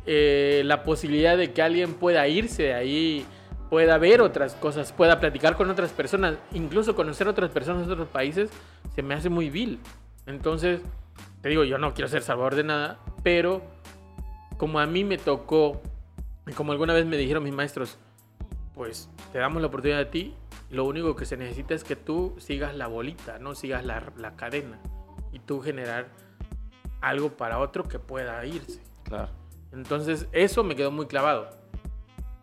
[0.08, 3.26] eh, la posibilidad de que alguien pueda irse de ahí
[3.70, 8.08] pueda ver otras cosas, pueda platicar con otras personas, incluso conocer otras personas de otros
[8.08, 8.50] países,
[8.96, 9.80] se me hace muy vil.
[10.26, 10.82] Entonces,
[11.42, 13.62] te digo, yo no quiero ser salvador de nada, pero
[14.58, 15.84] como a mí me tocó,
[16.56, 18.00] como alguna vez me dijeron mis maestros,
[18.74, 20.34] pues te damos la oportunidad a ti,
[20.72, 24.36] lo único que se necesita es que tú sigas la bolita, no sigas la, la
[24.36, 24.80] cadena,
[25.38, 26.08] y tú generar
[27.00, 28.82] algo para otro que pueda irse.
[29.04, 29.30] Claro.
[29.72, 31.58] Entonces, eso me quedó muy clavado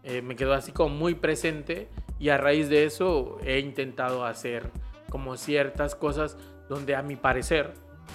[0.04, 1.88] eh, me quedó así como muy presente
[2.18, 4.70] y a raíz de eso he intentado hacer
[5.08, 6.36] como ciertas cosas
[6.68, 7.72] donde a mi parecer,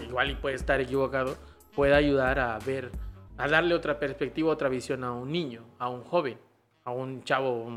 [0.08, 1.36] igual y puede estar equivocado,
[1.76, 2.92] puede ayudar a ver,
[3.38, 6.38] a darle otra perspectiva, otra visión a un niño, a un joven,
[6.84, 7.68] a un chavo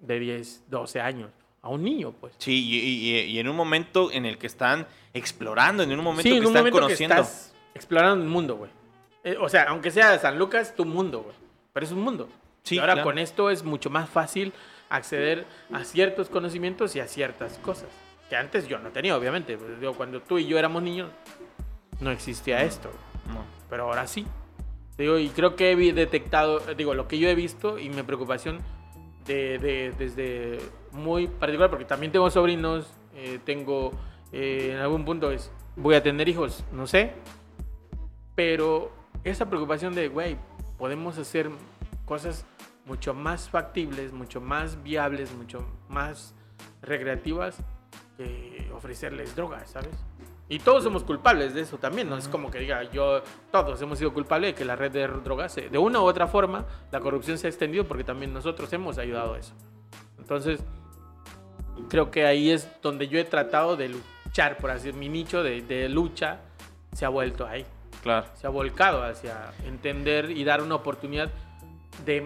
[0.00, 1.30] de 10, 12 años
[1.68, 2.34] a un niño, pues.
[2.38, 6.70] Sí, y, en un momento en el que están explorando, en un momento que están
[6.70, 7.14] conociendo.
[7.14, 8.70] Que estás explorando el mundo, güey.
[9.24, 11.36] Eh, o sea, aunque sea San Lucas, tu mundo, güey.
[11.72, 12.28] Pero es un mundo
[12.70, 14.52] y ahora con esto es mucho más fácil
[14.90, 17.88] acceder a ciertos conocimientos y a ciertas cosas.
[18.28, 19.56] Que antes yo no tenía, obviamente.
[19.56, 21.10] Pues, digo, cuando tú y yo éramos niños,
[22.00, 22.90] no existía esto.
[23.70, 24.26] Pero ahora sí.
[24.96, 28.60] Digo, y creo que he detectado, digo, lo que yo he visto y mi preocupación
[29.28, 30.58] de, desde
[30.92, 33.92] muy particular, porque también tengo sobrinos, eh, tengo,
[34.32, 37.12] eh, en algún punto es, voy a tener hijos, no sé.
[38.34, 38.90] Pero
[39.24, 40.36] esa preocupación de, güey,
[40.78, 41.50] podemos hacer
[42.04, 42.46] cosas
[42.86, 46.34] mucho más factibles, mucho más viables, mucho más
[46.80, 47.58] recreativas
[48.16, 49.94] que ofrecerles drogas, ¿sabes?
[50.48, 53.22] Y todos somos culpables de eso también, no es como que diga yo,
[53.52, 56.64] todos hemos sido culpables de que la red de drogas, de una u otra forma,
[56.90, 59.52] la corrupción se ha extendido porque también nosotros hemos ayudado a eso.
[60.18, 60.60] Entonces,
[61.88, 65.60] creo que ahí es donde yo he tratado de luchar, por así mi nicho de,
[65.60, 66.40] de lucha
[66.92, 67.66] se ha vuelto ahí.
[68.02, 68.26] Claro.
[68.34, 71.30] Se ha volcado hacia entender y dar una oportunidad
[72.04, 72.24] de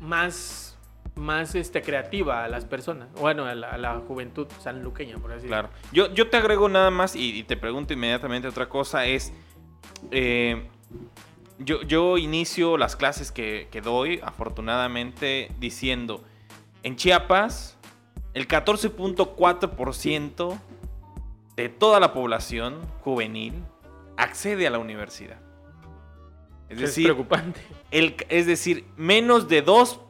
[0.00, 0.71] más,
[1.14, 5.68] más este, creativa a las personas, bueno, a la, juventud sanluqueña, por así Claro.
[5.92, 9.32] Yo, yo te agrego nada más y, te pregunto inmediatamente otra cosa, es...
[10.10, 10.68] Eh,
[11.58, 16.24] yo, yo, inicio las clases que, que doy, afortunadamente, diciendo,
[16.82, 17.78] en Chiapas,
[18.34, 20.58] el 14.4%
[21.56, 23.54] de toda la población juvenil
[24.16, 25.38] accede a la universidad.
[26.68, 27.60] Es, decir, preocupante.
[27.90, 30.00] El, es decir, menos de dos,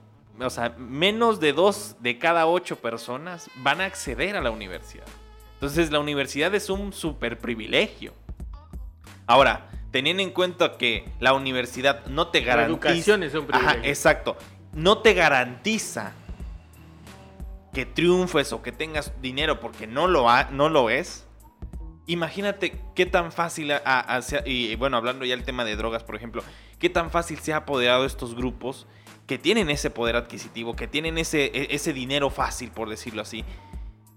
[0.43, 5.07] o sea, menos de dos de cada ocho personas van a acceder a la universidad.
[5.55, 8.15] Entonces, la universidad es un super privilegio.
[9.27, 12.89] Ahora, teniendo en cuenta que la universidad no te garantiza.
[12.89, 13.79] La educación es un privilegio.
[13.81, 14.37] Ajá, exacto.
[14.73, 16.13] No te garantiza
[17.73, 21.27] que triunfes o que tengas dinero porque no lo, ha, no lo es
[22.07, 23.73] imagínate qué tan fácil,
[24.45, 26.43] y bueno, hablando ya del tema de drogas, por ejemplo,
[26.79, 28.87] qué tan fácil se ha apoderado estos grupos
[29.27, 33.45] que tienen ese poder adquisitivo, que tienen ese, e, ese dinero fácil, por decirlo así.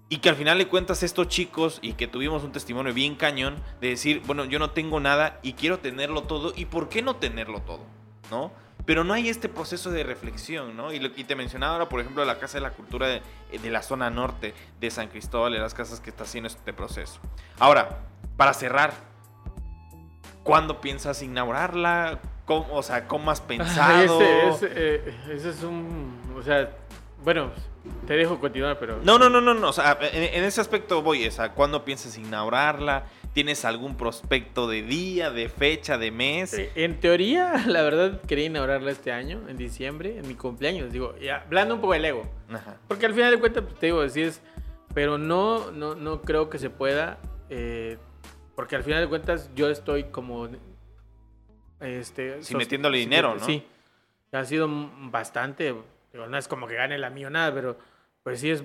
[0.08, 3.16] Y que al final le cuentas a estos chicos y que tuvimos un testimonio bien
[3.16, 6.52] cañón de decir, bueno, yo no tengo nada y quiero tenerlo todo.
[6.54, 7.84] ¿Y por qué no tenerlo todo?
[8.30, 8.52] ¿No?
[8.86, 10.92] pero no hay este proceso de reflexión, ¿no?
[10.92, 13.22] Y, te mencionaba ahora, por ejemplo, la Casa de la Cultura de,
[13.70, 17.18] la zona norte de San Cristóbal, de las casas que está haciendo este proceso.
[17.58, 18.04] Ahora,
[18.36, 18.94] para cerrar,
[20.44, 22.20] ¿cuándo piensas inaugurarla?
[22.46, 24.20] ¿Cómo, o sea, ¿cómo has pensado?
[24.22, 26.70] ese, ese, eh, ese, es un, o sea,
[27.22, 27.50] Bueno,
[28.06, 29.00] te dejo continuar, pero...
[29.02, 29.68] No, no, no, no, no.
[29.68, 31.26] O sea, en, en ese aspecto voy.
[31.26, 33.04] O sea, ¿cuándo piensas inaugurarla?
[33.32, 36.54] ¿Tienes algún prospecto de día, de fecha, de mes?
[36.54, 40.92] Eh, En teoría, la verdad, quería inaugurarla este año, en diciembre, en mi cumpleaños.
[40.92, 42.22] Digo, ya, hablando un poco del ego.
[42.50, 42.76] Ajá.
[42.88, 44.40] Porque al final de cuentas, pues, te digo, así es.
[44.94, 47.18] Pero no, no, no creo que se pueda.
[47.50, 47.98] eh,
[48.54, 50.48] porque al final de cuentas, yo estoy como.
[51.80, 53.44] Este, Sí, metiéndole sí, dinero, ¿no?
[53.44, 53.62] Sí.
[54.32, 54.68] Ha sido
[55.10, 55.74] bastante.
[56.12, 57.76] No es como que gane la millonada, pero
[58.22, 58.62] pues sí es.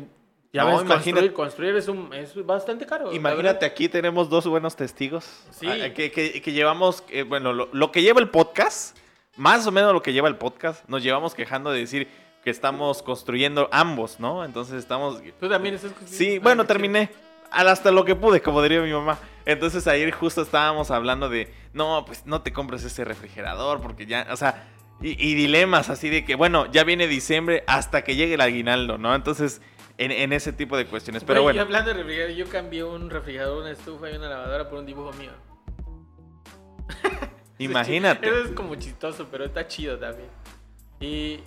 [0.54, 3.14] Ya No, ves, imagínate- construir, construir es, un, es bastante caro.
[3.14, 5.46] Imagínate, aquí tenemos dos buenos testigos.
[5.52, 5.68] Sí.
[5.68, 8.98] Ah, Que, que- que llevamos, eh, bueno, lo, lo que lleva el podcast,
[9.38, 12.08] más o menos lo que lleva el podcast, nos llevamos quejando de decir
[12.44, 14.44] que estamos construyendo ambos, ¿no?
[14.44, 15.22] Entonces estamos...
[15.40, 16.18] Tú también estás construyendo?
[16.18, 16.68] Sí, Ah, bueno, chido.
[16.68, 17.10] terminé.
[17.52, 19.20] Hasta lo que pude, como diría mi mamá.
[19.46, 24.28] Entonces ayer justo estábamos hablando de, no, pues no te compres ese refrigerador porque ya,
[24.32, 24.68] o sea,
[25.02, 28.98] y, y dilemas así de que, bueno, ya viene diciembre hasta que llegue el aguinaldo,
[28.98, 29.14] ¿no?
[29.16, 29.62] Entonces,
[29.98, 31.24] en, en ese tipo de cuestiones.
[31.24, 34.70] Pero y bueno, hablando de refrigerador, yo cambié un refrigerador, una estufa y una lavadora
[34.70, 35.32] por un dibujo mío.
[37.60, 38.28] imagínate.
[38.28, 40.30] Eso es como chistoso, pero está chido también.
[41.00, 41.40] Y.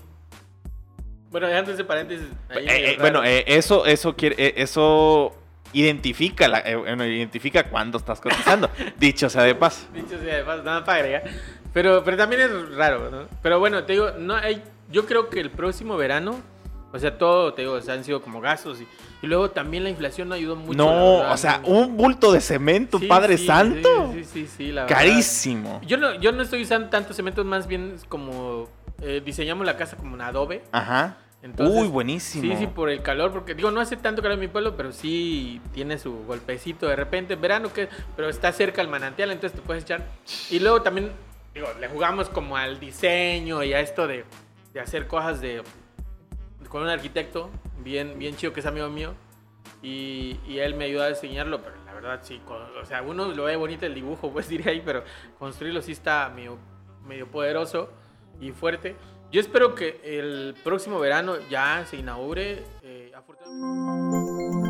[1.30, 2.28] Bueno, dejando ese paréntesis.
[2.50, 5.34] Eh, eh, bueno, eh, eso, eso quiere, eso
[5.74, 8.70] identifica, la, eh, bueno, identifica cuándo estás cotizando.
[8.98, 9.86] dicho sea de paso.
[9.92, 11.24] Dicho sea de paso, nada para agregar.
[11.72, 13.26] Pero, pero también es raro, ¿no?
[13.42, 16.40] Pero bueno, te digo, no hay, yo creo que el próximo verano,
[16.92, 18.86] o sea, todo, te digo, o sea, han sido como gastos y,
[19.22, 20.78] y luego también la inflación no ayudó mucho.
[20.78, 21.68] No, verdad, o sea, ¿no?
[21.68, 24.12] un bulto de cemento, Sí, Padre sí, Santo.
[24.12, 24.96] Sí, sí, sí, sí, la verdad.
[24.96, 25.80] Carísimo.
[25.84, 28.68] Yo no, yo no estoy usando tantos cementos, más bien como
[29.02, 30.62] eh, diseñamos la casa como un adobe.
[30.70, 31.16] Ajá.
[31.44, 32.54] Entonces, Uy, buenísimo.
[32.54, 34.92] Sí, sí, por el calor, porque digo, no hace tanto calor en mi pueblo, pero
[34.92, 39.60] sí tiene su golpecito de repente, en verano, que, pero está cerca el manantial, entonces
[39.60, 40.06] te puedes echar.
[40.48, 41.12] Y luego también,
[41.52, 44.24] digo, le jugamos como al diseño y a esto de,
[44.72, 45.62] de hacer cosas de
[46.70, 49.12] con un arquitecto bien, bien chido que es amigo mío.
[49.82, 53.26] Y, y él me ayuda a diseñarlo, pero la verdad sí, con- o sea, uno
[53.28, 55.04] lo ve bonito el dibujo, pues diría ahí, pero
[55.38, 56.56] construirlo sí está medio,
[57.06, 57.90] medio poderoso
[58.40, 58.96] y fuerte.
[59.34, 62.62] Yo espero que el próximo verano ya se inaugure.
[62.84, 64.63] eh, afortunadamente-